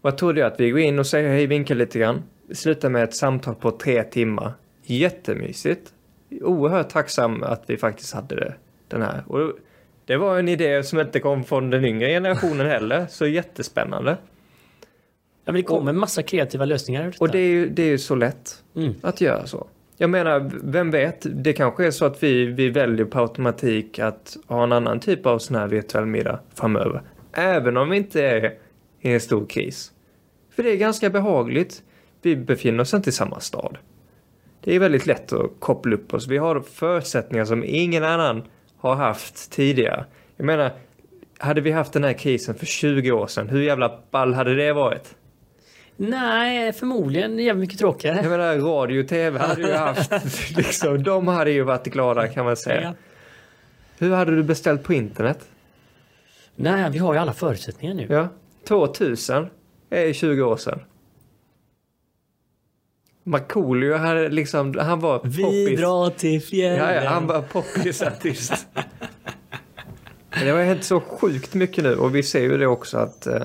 Vad 0.00 0.16
trodde 0.18 0.40
jag? 0.40 0.52
Att 0.52 0.60
vi 0.60 0.70
går 0.70 0.80
in 0.80 0.98
och 0.98 1.06
säger 1.06 1.28
hej, 1.28 1.46
vinkar 1.46 1.74
lite 1.74 1.98
grann. 1.98 2.22
Slutar 2.52 2.88
med 2.88 3.04
ett 3.04 3.16
samtal 3.16 3.54
på 3.54 3.70
tre 3.70 4.02
timmar. 4.02 4.52
Jättemysigt 4.82 5.92
oerhört 6.30 6.88
tacksam 6.88 7.42
att 7.42 7.62
vi 7.66 7.76
faktiskt 7.76 8.14
hade 8.14 8.36
det, 8.36 8.54
den 8.88 9.02
här. 9.02 9.22
Och 9.26 9.52
det 10.04 10.16
var 10.16 10.38
en 10.38 10.48
idé 10.48 10.82
som 10.82 11.00
inte 11.00 11.20
kom 11.20 11.44
från 11.44 11.70
den 11.70 11.84
yngre 11.84 12.08
generationen 12.08 12.66
heller, 12.70 13.06
så 13.10 13.26
jättespännande. 13.26 14.16
Ja, 15.44 15.52
men 15.52 15.54
det 15.54 15.62
kommer 15.62 15.90
en 15.90 15.98
massa 15.98 16.22
kreativa 16.22 16.64
lösningar. 16.64 17.14
Och 17.20 17.30
det 17.30 17.38
är 17.38 17.48
ju 17.48 17.68
det 17.68 17.82
är 17.82 17.96
så 17.96 18.14
lätt 18.14 18.62
mm. 18.76 18.94
att 19.02 19.20
göra 19.20 19.46
så. 19.46 19.66
Jag 19.98 20.10
menar, 20.10 20.50
vem 20.62 20.90
vet, 20.90 21.26
det 21.30 21.52
kanske 21.52 21.86
är 21.86 21.90
så 21.90 22.04
att 22.04 22.22
vi, 22.22 22.44
vi 22.44 22.70
väljer 22.70 23.06
på 23.06 23.18
automatik 23.18 23.98
att 23.98 24.36
ha 24.46 24.62
en 24.62 24.72
annan 24.72 25.00
typ 25.00 25.26
av 25.26 25.38
sån 25.38 25.56
här 25.56 25.68
virtuell 25.68 26.06
middag 26.06 26.40
framöver. 26.54 27.02
Även 27.32 27.76
om 27.76 27.90
vi 27.90 27.96
inte 27.96 28.24
är 28.24 28.54
i 29.00 29.12
en 29.12 29.20
stor 29.20 29.46
kris. 29.46 29.92
För 30.50 30.62
det 30.62 30.70
är 30.70 30.76
ganska 30.76 31.10
behagligt. 31.10 31.82
Vi 32.22 32.36
befinner 32.36 32.80
oss 32.80 32.94
inte 32.94 33.10
i 33.10 33.12
samma 33.12 33.40
stad 33.40 33.78
det 34.68 34.74
är 34.74 34.80
väldigt 34.80 35.06
lätt 35.06 35.32
att 35.32 35.50
koppla 35.58 35.94
upp 35.94 36.14
oss. 36.14 36.26
Vi 36.26 36.38
har 36.38 36.60
förutsättningar 36.60 37.44
som 37.44 37.64
ingen 37.66 38.04
annan 38.04 38.42
har 38.76 38.94
haft 38.94 39.50
tidigare. 39.50 40.04
Jag 40.36 40.46
menar, 40.46 40.72
hade 41.38 41.60
vi 41.60 41.70
haft 41.70 41.92
den 41.92 42.04
här 42.04 42.12
krisen 42.12 42.54
för 42.54 42.66
20 42.66 43.12
år 43.12 43.26
sedan, 43.26 43.48
hur 43.48 43.62
jävla 43.62 44.00
ball 44.10 44.34
hade 44.34 44.54
det 44.54 44.72
varit? 44.72 45.14
Nej, 46.00 46.72
förmodligen 46.72 47.38
jävligt 47.38 47.60
mycket 47.60 47.78
tråkigare. 47.78 48.16
Jag 48.22 48.30
menar, 48.30 48.56
radio 48.56 49.02
och 49.02 49.08
tv 49.08 49.38
hade 49.38 49.62
ju 49.62 49.72
haft, 49.72 50.12
liksom, 50.56 51.02
de 51.02 51.28
hade 51.28 51.50
ju 51.50 51.62
varit 51.62 51.86
glada 51.86 52.28
kan 52.28 52.44
man 52.44 52.56
säga. 52.56 52.82
Ja. 52.82 52.94
Hur 53.98 54.14
hade 54.14 54.36
du 54.36 54.42
beställt 54.42 54.82
på 54.82 54.92
internet? 54.92 55.48
Nej, 56.56 56.90
vi 56.90 56.98
har 56.98 57.14
ju 57.14 57.20
alla 57.20 57.32
förutsättningar 57.32 57.94
nu. 57.94 58.06
Ja, 58.10 58.28
2000 58.68 59.46
är 59.90 60.12
20 60.12 60.42
år 60.42 60.56
sedan. 60.56 60.80
Markoolio, 63.24 63.96
han, 63.96 64.24
liksom, 64.24 64.78
han 64.78 65.00
var 65.00 65.18
poppis. 65.18 65.38
Vi 65.40 65.76
drar 65.76 66.10
till 66.10 66.42
fjällen. 66.42 66.78
Ja, 66.78 66.94
ja, 66.94 67.10
han 67.10 67.26
var 67.26 67.42
poppisartist. 67.42 68.66
Det 70.42 70.50
har 70.50 70.62
hänt 70.62 70.84
så 70.84 71.00
sjukt 71.00 71.54
mycket 71.54 71.84
nu 71.84 71.96
och 71.96 72.14
vi 72.14 72.22
ser 72.22 72.40
ju 72.40 72.58
det 72.58 72.66
också 72.66 72.98
att 72.98 73.26
eh, 73.26 73.42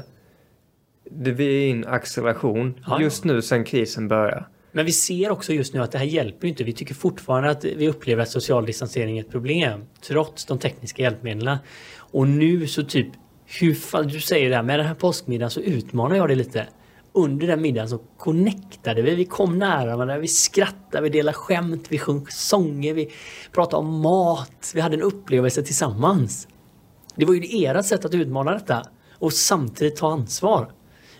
vi 1.15 1.45
är 1.45 1.67
i 1.67 1.71
en 1.71 1.87
acceleration 1.87 2.79
ja, 2.87 3.01
just 3.01 3.23
nu 3.23 3.41
sen 3.41 3.63
krisen 3.63 4.07
började. 4.07 4.45
Men 4.71 4.85
vi 4.85 4.91
ser 4.91 5.31
också 5.31 5.53
just 5.53 5.73
nu 5.73 5.81
att 5.81 5.91
det 5.91 5.97
här 5.97 6.05
hjälper 6.05 6.47
inte. 6.47 6.63
Vi 6.63 6.73
tycker 6.73 6.95
fortfarande 6.95 7.49
att 7.49 7.65
vi 7.65 7.89
upplever 7.89 8.23
att 8.23 8.29
social 8.29 8.65
distansering 8.65 9.17
är 9.17 9.23
ett 9.23 9.31
problem. 9.31 9.81
Trots 10.07 10.45
de 10.45 10.59
tekniska 10.59 11.01
hjälpmedlen. 11.01 11.57
Och 11.97 12.27
nu 12.27 12.67
så 12.67 12.83
typ, 12.83 13.07
hur 13.45 13.73
fan, 13.73 14.07
du 14.07 14.19
säger 14.19 14.49
det 14.49 14.55
här 14.55 14.63
med 14.63 14.79
den 14.79 14.87
här 14.87 14.95
påskmiddagen 14.95 15.51
så 15.51 15.59
utmanar 15.59 16.15
jag 16.15 16.29
det 16.29 16.35
lite 16.35 16.67
under 17.13 17.47
den 17.47 17.61
middagen 17.61 17.89
så 17.89 17.97
connectade 17.97 19.01
vi. 19.01 19.15
Vi 19.15 19.25
kom 19.25 19.59
nära 19.59 19.95
varandra, 19.95 20.17
vi 20.17 20.27
skrattade, 20.27 21.03
vi 21.03 21.09
delade 21.09 21.37
skämt, 21.37 21.85
vi 21.89 21.97
sjöng 21.97 22.25
sånger, 22.29 22.93
vi 22.93 23.11
pratade 23.51 23.77
om 23.77 24.01
mat. 24.01 24.71
Vi 24.75 24.81
hade 24.81 24.95
en 24.95 25.01
upplevelse 25.01 25.63
tillsammans. 25.63 26.47
Det 27.15 27.25
var 27.25 27.33
ju 27.33 27.65
ert 27.65 27.85
sätt 27.85 28.05
att 28.05 28.13
utmana 28.13 28.51
detta 28.51 28.83
och 29.19 29.33
samtidigt 29.33 29.95
ta 29.95 30.11
ansvar. 30.11 30.71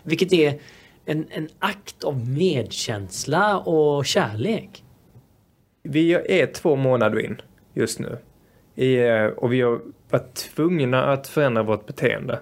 Vilket 0.04 0.32
är 0.32 0.58
en, 1.04 1.26
en 1.30 1.48
akt 1.58 2.04
av 2.04 2.28
medkänsla 2.28 3.58
och 3.58 4.06
kärlek. 4.06 4.84
Vi 5.82 6.14
är 6.14 6.46
två 6.46 6.76
månader 6.76 7.20
in 7.20 7.42
just 7.74 7.98
nu. 7.98 8.18
Eh, 8.84 9.26
och 9.26 9.52
vi 9.52 9.60
har 9.60 9.80
varit 10.10 10.34
tvungna 10.34 11.04
att 11.04 11.28
förändra 11.28 11.62
vårt 11.62 11.86
beteende. 11.86 12.40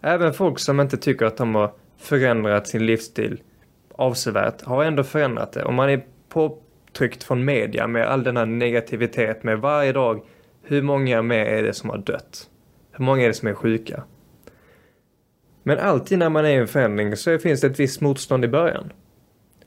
Även 0.00 0.32
folk 0.34 0.58
som 0.58 0.80
inte 0.80 0.96
tycker 0.96 1.26
att 1.26 1.36
de 1.36 1.54
har 1.54 1.72
förändrat 1.98 2.68
sin 2.68 2.86
livsstil 2.86 3.40
avsevärt 3.94 4.62
har 4.62 4.84
ändå 4.84 5.04
förändrat 5.04 5.52
det. 5.52 5.64
Och 5.64 5.74
man 5.74 5.90
är 5.90 6.04
påtryckt 6.28 7.22
från 7.22 7.44
media 7.44 7.86
med 7.86 8.06
all 8.06 8.24
denna 8.24 8.44
negativitet 8.44 9.42
med 9.42 9.58
varje 9.58 9.92
dag. 9.92 10.22
Hur 10.62 10.82
många 10.82 11.22
mer 11.22 11.46
är 11.46 11.62
det 11.62 11.72
som 11.72 11.90
har 11.90 11.98
dött? 11.98 12.50
Hur 12.92 13.04
många 13.04 13.22
är 13.22 13.28
det 13.28 13.34
som 13.34 13.48
är 13.48 13.54
sjuka? 13.54 14.02
Men 15.70 15.78
alltid 15.78 16.18
när 16.18 16.28
man 16.28 16.44
är 16.44 16.50
i 16.50 16.54
en 16.54 16.68
förändring 16.68 17.16
så 17.16 17.38
finns 17.38 17.60
det 17.60 17.66
ett 17.66 17.80
visst 17.80 18.00
motstånd 18.00 18.44
i 18.44 18.48
början. 18.48 18.92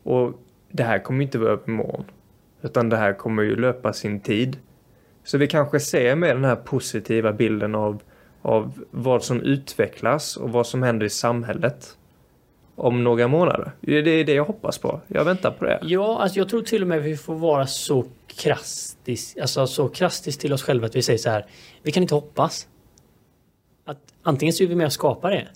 Och 0.03 0.33
det 0.71 0.83
här 0.83 0.99
kommer 0.99 1.23
inte 1.23 1.37
vara 1.37 1.51
över 1.51 1.63
imorgon. 1.67 2.05
Utan 2.61 2.89
det 2.89 2.97
här 2.97 3.13
kommer 3.13 3.43
ju 3.43 3.55
löpa 3.55 3.93
sin 3.93 4.19
tid. 4.19 4.57
Så 5.23 5.37
vi 5.37 5.47
kanske 5.47 5.79
ser 5.79 6.15
med 6.15 6.35
den 6.35 6.45
här 6.45 6.55
positiva 6.55 7.33
bilden 7.33 7.75
av, 7.75 8.01
av 8.41 8.85
vad 8.91 9.23
som 9.23 9.41
utvecklas 9.41 10.37
och 10.37 10.49
vad 10.49 10.67
som 10.67 10.83
händer 10.83 11.05
i 11.05 11.09
samhället 11.09 11.97
om 12.75 13.03
några 13.03 13.27
månader. 13.27 13.71
Det 13.81 13.97
är 13.97 14.25
det 14.25 14.33
jag 14.33 14.45
hoppas 14.45 14.77
på. 14.77 15.01
Jag 15.07 15.25
väntar 15.25 15.51
på 15.51 15.65
det. 15.65 15.79
Ja, 15.81 16.19
alltså 16.21 16.39
jag 16.39 16.49
tror 16.49 16.61
till 16.61 16.81
och 16.81 16.87
med 16.87 17.03
vi 17.03 17.17
får 17.17 17.35
vara 17.35 17.67
så 17.67 18.05
krastis, 18.27 19.37
alltså 19.41 19.67
så 19.67 19.89
krastis 19.89 20.37
till 20.37 20.53
oss 20.53 20.63
själva 20.63 20.85
att 20.85 20.95
vi 20.95 21.01
säger 21.01 21.19
så 21.19 21.29
här. 21.29 21.45
Vi 21.83 21.91
kan 21.91 22.03
inte 22.03 22.15
hoppas. 22.15 22.67
att 23.85 23.99
antingen 24.23 24.53
så 24.53 24.63
är 24.63 24.67
vi 24.67 24.75
med 24.75 24.85
och 24.85 24.93
skapar 24.93 25.31
det. 25.31 25.47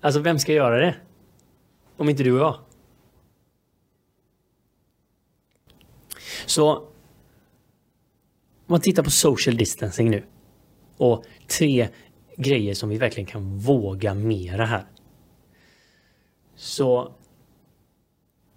Alltså 0.00 0.20
vem 0.20 0.38
ska 0.38 0.52
göra 0.52 0.76
det? 0.76 0.96
Om 1.96 2.08
inte 2.08 2.22
du 2.22 2.32
och 2.32 2.40
jag. 2.40 2.58
Så 6.46 6.76
om 6.76 6.86
man 8.66 8.80
tittar 8.80 9.02
på 9.02 9.10
social 9.10 9.56
distancing 9.56 10.10
nu 10.10 10.24
och 10.96 11.24
tre 11.58 11.88
grejer 12.36 12.74
som 12.74 12.88
vi 12.88 12.98
verkligen 12.98 13.26
kan 13.26 13.58
våga 13.58 14.14
mera 14.14 14.64
här. 14.64 14.84
Så 16.56 17.12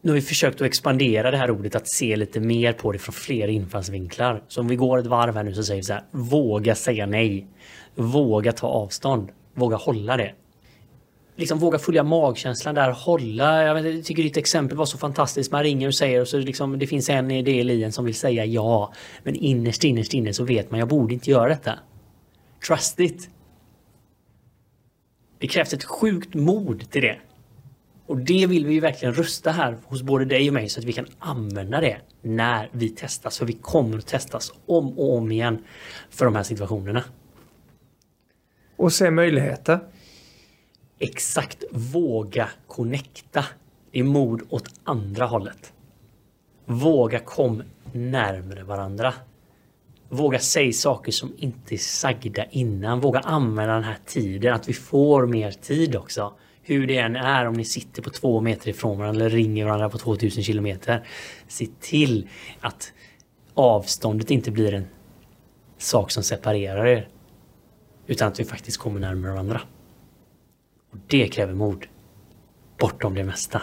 nu 0.02 0.12
har 0.12 0.16
vi 0.16 0.22
försökt 0.22 0.62
att 0.62 0.68
expandera 0.68 1.32
det 1.32 1.38
här 1.38 1.52
ordet, 1.52 1.76
att 1.76 1.88
se 1.88 2.16
lite 2.16 2.40
mer 2.40 2.74
på 2.74 2.92
det 2.92 3.00
från 3.00 3.14
fler 3.14 3.48
infallsvinklar. 3.48 4.44
Så 4.48 4.62
om 4.62 4.68
vi 4.68 4.76
går 4.76 4.98
ett 4.98 5.06
varv 5.06 5.36
här 5.36 5.44
nu 5.44 5.54
så 5.54 5.64
säger 5.64 5.82
vi 5.82 5.84
så 5.84 5.94
här, 5.94 6.04
våga 6.12 6.76
säga 6.76 7.06
nej. 7.06 7.48
Våga 7.96 8.52
ta 8.52 8.68
avstånd. 8.68 9.32
Våga 9.54 9.76
hålla 9.76 10.18
det. 10.18 10.36
Liksom 11.36 11.60
våga 11.60 11.80
följa 11.80 12.04
magkänslan 12.04 12.76
där, 12.76 12.92
hålla. 12.92 13.64
Jag, 13.64 13.74
vet, 13.74 13.96
jag 13.96 14.06
tycker 14.06 14.24
ditt 14.24 14.38
exempel 14.38 14.78
var 14.78 14.86
så 14.86 14.98
fantastiskt. 14.98 15.52
Man 15.52 15.64
ringer 15.64 15.88
och 15.88 15.96
säger 15.96 16.22
och 16.22 16.28
så 16.28 16.38
liksom, 16.38 16.80
det 16.80 16.88
finns 16.88 17.10
en 17.10 17.28
del 17.28 17.70
i 17.70 17.84
en 17.84 17.92
som 17.92 18.06
vill 18.06 18.16
säga 18.16 18.46
ja. 18.46 18.94
Men 19.24 19.36
innerst 19.36 19.84
innerst 19.84 20.14
inne 20.14 20.34
så 20.34 20.44
vet 20.44 20.72
man, 20.72 20.80
jag 20.80 20.88
borde 20.88 21.14
inte 21.14 21.32
göra 21.32 21.50
detta. 21.50 21.80
Trust 22.68 23.00
it. 23.00 23.30
Det 25.40 25.48
krävs 25.48 25.74
ett 25.74 25.84
sjukt 25.84 26.34
mod 26.34 26.90
till 26.92 27.02
det. 27.02 27.18
Och 28.06 28.18
det 28.18 28.48
vill 28.48 28.66
vi 28.66 28.74
ju 28.74 28.80
verkligen 28.80 29.14
rusta 29.14 29.52
här 29.52 29.78
hos 29.86 30.02
både 30.02 30.26
dig 30.26 30.48
och 30.48 30.54
mig 30.54 30.70
så 30.70 30.80
att 30.80 30.86
vi 30.86 30.94
kan 30.94 31.06
använda 31.20 31.82
det 31.82 31.98
när 32.22 32.70
vi 32.72 32.90
testas. 32.90 33.38
För 33.38 33.46
vi 33.46 33.54
kommer 33.54 33.98
att 33.98 34.08
testas 34.08 34.54
om 34.66 35.00
och 35.00 35.18
om 35.18 35.32
igen 35.32 35.64
för 36.10 36.26
de 36.26 36.36
här 36.36 36.44
situationerna. 36.44 37.04
Och 38.76 38.94
se 38.94 39.12
möjligheter. 39.12 39.80
Exakt. 41.04 41.64
Våga 41.72 42.50
connecta. 42.68 43.46
Det 43.92 44.00
är 44.00 44.04
mod 44.04 44.42
åt 44.50 44.70
andra 44.84 45.26
hållet. 45.26 45.74
Våga 46.66 47.20
kom 47.20 47.64
närmre 47.92 48.64
varandra. 48.64 49.14
Våga 50.10 50.40
säga 50.40 50.74
saker 50.74 51.12
som 51.12 51.34
inte 51.38 51.76
är 51.76 51.78
sagda 51.78 52.46
innan. 52.46 53.00
Våga 53.00 53.20
använda 53.20 53.74
den 53.74 53.84
här 53.84 53.98
tiden. 54.06 54.54
Att 54.54 54.70
vi 54.70 54.74
får 54.74 55.28
mer 55.28 55.52
tid 55.52 55.96
också 55.96 56.34
hur 56.62 56.88
det 56.88 56.98
än 56.98 57.16
är 57.16 57.48
om 57.48 57.54
ni 57.54 57.66
sitter 57.66 58.02
på 58.02 58.10
två 58.10 58.42
meter 58.42 58.70
ifrån 58.70 58.98
varandra 58.98 59.26
eller 59.26 59.36
ringer 59.36 59.66
varandra 59.66 59.90
på 59.90 59.98
2000 59.98 60.44
kilometer. 60.44 61.08
Se 61.48 61.68
till 61.80 62.30
att 62.60 62.94
avståndet 63.54 64.32
inte 64.32 64.52
blir 64.52 64.74
en 64.74 64.88
sak 65.78 66.12
som 66.12 66.24
separerar 66.24 66.86
er. 66.86 67.10
Utan 68.08 68.28
att 68.28 68.40
vi 68.40 68.46
faktiskt 68.46 68.78
kommer 68.78 69.00
närmare 69.00 69.32
varandra. 69.32 69.62
Och 70.94 71.00
det 71.08 71.28
kräver 71.28 71.54
mod. 71.54 71.86
Bortom 72.80 73.14
det 73.14 73.24
mesta. 73.24 73.62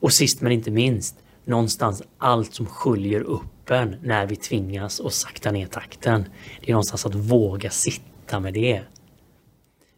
Och 0.00 0.12
sist 0.12 0.40
men 0.40 0.52
inte 0.52 0.70
minst, 0.70 1.16
någonstans 1.44 2.02
allt 2.18 2.54
som 2.54 2.66
sköljer 2.66 3.20
upp 3.20 3.70
en 3.70 3.96
när 4.02 4.26
vi 4.26 4.36
tvingas 4.36 5.00
att 5.00 5.12
sakta 5.12 5.50
ner 5.50 5.66
takten. 5.66 6.24
Det 6.60 6.70
är 6.70 6.72
någonstans 6.72 7.06
att 7.06 7.14
våga 7.14 7.70
sitta 7.70 8.40
med 8.40 8.54
det. 8.54 8.82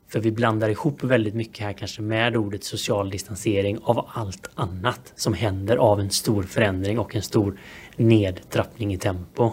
För 0.09 0.21
vi 0.21 0.33
blandar 0.33 0.69
ihop 0.69 1.05
väldigt 1.05 1.35
mycket 1.35 1.65
här 1.65 1.73
kanske 1.73 2.03
med 2.03 2.37
ordet 2.37 2.65
social 2.65 3.11
distansering 3.11 3.79
av 3.83 4.07
allt 4.13 4.51
annat 4.55 5.13
som 5.17 5.35
händer 5.35 5.77
av 5.77 6.01
en 6.01 6.11
stor 6.11 6.43
förändring 6.43 6.99
och 6.99 7.17
en 7.17 7.23
stor 7.23 7.61
nedtrappning 7.97 8.95
i 8.95 8.99
tempo. 8.99 9.51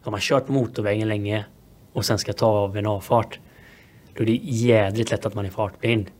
Har 0.00 0.10
man 0.10 0.20
kört 0.20 0.46
på 0.46 0.52
motorvägen 0.52 1.08
länge 1.08 1.44
och 1.92 2.04
sen 2.04 2.18
ska 2.18 2.32
ta 2.32 2.46
av 2.46 2.76
en 2.76 2.86
avfart 2.86 3.38
då 4.14 4.22
är 4.22 4.26
det 4.26 4.40
jädrigt 4.42 5.10
lätt 5.10 5.26
att 5.26 5.34
man 5.34 5.46
är 5.46 5.50
fartblind 5.50 6.10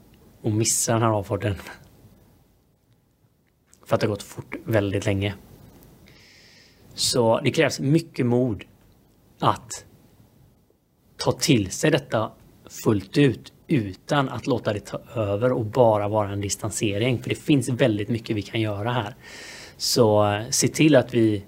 och 0.42 0.52
missar 0.52 0.92
den 0.92 1.02
här 1.02 1.10
avfarten. 1.10 1.54
För 3.86 3.94
att 3.94 4.00
det 4.00 4.06
har 4.06 4.10
gått 4.14 4.22
fort 4.22 4.54
väldigt 4.64 5.06
länge. 5.06 5.34
Så 6.94 7.40
det 7.40 7.50
krävs 7.50 7.80
mycket 7.80 8.26
mod 8.26 8.64
att 9.38 9.84
ta 11.16 11.32
till 11.32 11.70
sig 11.70 11.90
detta 11.90 12.32
fullt 12.84 13.18
ut 13.18 13.52
utan 13.66 14.28
att 14.28 14.46
låta 14.46 14.72
det 14.72 14.80
ta 14.80 15.00
över 15.14 15.52
och 15.52 15.64
bara 15.64 16.08
vara 16.08 16.30
en 16.30 16.40
distansering. 16.40 17.22
För 17.22 17.28
det 17.28 17.34
finns 17.34 17.68
väldigt 17.68 18.08
mycket 18.08 18.36
vi 18.36 18.42
kan 18.42 18.60
göra 18.60 18.92
här. 18.92 19.14
Så 19.76 20.32
eh, 20.32 20.48
se 20.50 20.68
till 20.68 20.96
att 20.96 21.14
vi, 21.14 21.44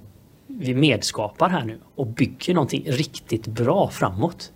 vi 0.59 0.75
medskapar 0.75 1.49
här 1.49 1.65
nu 1.65 1.79
och 1.95 2.07
bygger 2.07 2.55
någonting 2.55 2.85
riktigt 2.87 3.47
bra 3.47 3.91
framåt. 3.91 4.53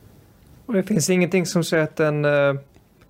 Och 0.66 0.74
det 0.74 0.82
finns 0.82 1.10
ingenting 1.10 1.46
som 1.46 1.64
säger 1.64 1.84
att 1.84 1.96
den, 1.96 2.24
eh, 2.24 2.54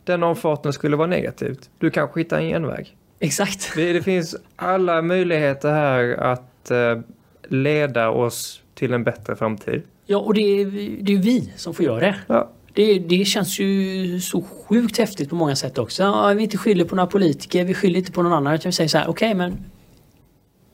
den 0.04 0.22
avfarten 0.22 0.72
skulle 0.72 0.96
vara 0.96 1.06
negativt. 1.08 1.70
Du 1.78 1.90
kanske 1.90 2.20
hittar 2.20 2.38
en 2.38 2.48
genväg. 2.48 2.96
Exakt. 3.20 3.72
Det, 3.74 3.92
det 3.92 4.02
finns 4.02 4.36
alla 4.56 5.02
möjligheter 5.02 5.72
här 5.72 6.16
att 6.16 6.70
eh, 6.70 6.98
leda 7.48 8.10
oss 8.10 8.62
till 8.74 8.92
en 8.92 9.04
bättre 9.04 9.36
framtid. 9.36 9.82
Ja, 10.06 10.18
och 10.18 10.34
det 10.34 10.40
är, 10.40 10.66
det 11.00 11.12
är 11.12 11.18
vi 11.18 11.52
som 11.56 11.74
får 11.74 11.84
göra 11.84 12.00
det. 12.00 12.16
Ja. 12.26 12.50
Det, 12.72 12.98
det 12.98 13.24
känns 13.24 13.58
ju 13.58 14.20
så 14.20 14.42
sjukt 14.42 14.98
häftigt 14.98 15.30
på 15.30 15.34
många 15.34 15.56
sätt 15.56 15.78
också. 15.78 16.02
Ja, 16.02 16.32
vi 16.36 16.42
inte 16.42 16.58
skyller 16.58 16.84
på 16.84 16.96
några 16.96 17.06
politiker, 17.06 17.64
vi 17.64 17.74
skyller 17.74 17.98
inte 17.98 18.12
på 18.12 18.22
någon 18.22 18.32
annan. 18.32 18.54
Utan 18.54 18.68
vi 18.68 18.72
säger 18.72 18.88
så 18.88 18.98
här, 18.98 19.08
okej 19.08 19.28
okay, 19.28 19.34
men 19.34 19.64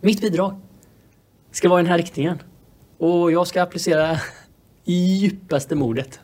mitt 0.01 0.21
bidrag 0.21 0.61
ska 1.53 1.69
vara 1.69 1.81
i 1.81 1.83
den 1.83 1.91
här 1.91 1.99
riktningen. 1.99 2.43
Och 2.99 3.33
jag 3.33 3.47
ska 3.47 3.63
applicera 3.63 4.19
i 4.85 4.95
djupaste 4.95 5.75
modet. 5.75 6.21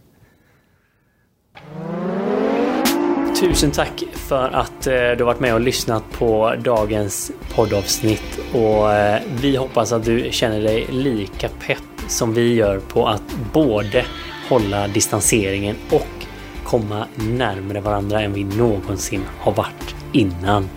Tusen 3.40 3.70
tack 3.70 4.04
för 4.12 4.48
att 4.48 4.86
eh, 4.86 4.92
du 4.92 4.98
har 4.98 5.24
varit 5.24 5.40
med 5.40 5.54
och 5.54 5.60
lyssnat 5.60 6.02
på 6.12 6.54
dagens 6.64 7.32
poddavsnitt. 7.54 8.40
Och 8.52 8.92
eh, 8.92 9.22
vi 9.40 9.56
hoppas 9.56 9.92
att 9.92 10.04
du 10.04 10.28
känner 10.32 10.60
dig 10.60 10.86
lika 10.90 11.48
pepp 11.48 11.78
som 12.08 12.34
vi 12.34 12.54
gör 12.54 12.80
på 12.80 13.06
att 13.06 13.22
både 13.52 14.04
hålla 14.48 14.88
distanseringen 14.88 15.76
och 15.90 16.26
komma 16.64 17.06
närmare 17.14 17.80
varandra 17.80 18.20
än 18.20 18.32
vi 18.32 18.44
någonsin 18.44 19.22
har 19.38 19.52
varit 19.52 19.94
innan. 20.12 20.68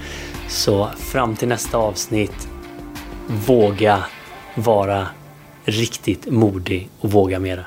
Så 0.48 0.88
fram 0.98 1.36
till 1.36 1.48
nästa 1.48 1.78
avsnitt, 1.78 2.48
våga 3.48 4.04
vara 4.56 5.08
riktigt 5.66 6.32
modig 6.32 6.90
och 7.00 7.12
våga 7.12 7.40
mera. 7.40 7.66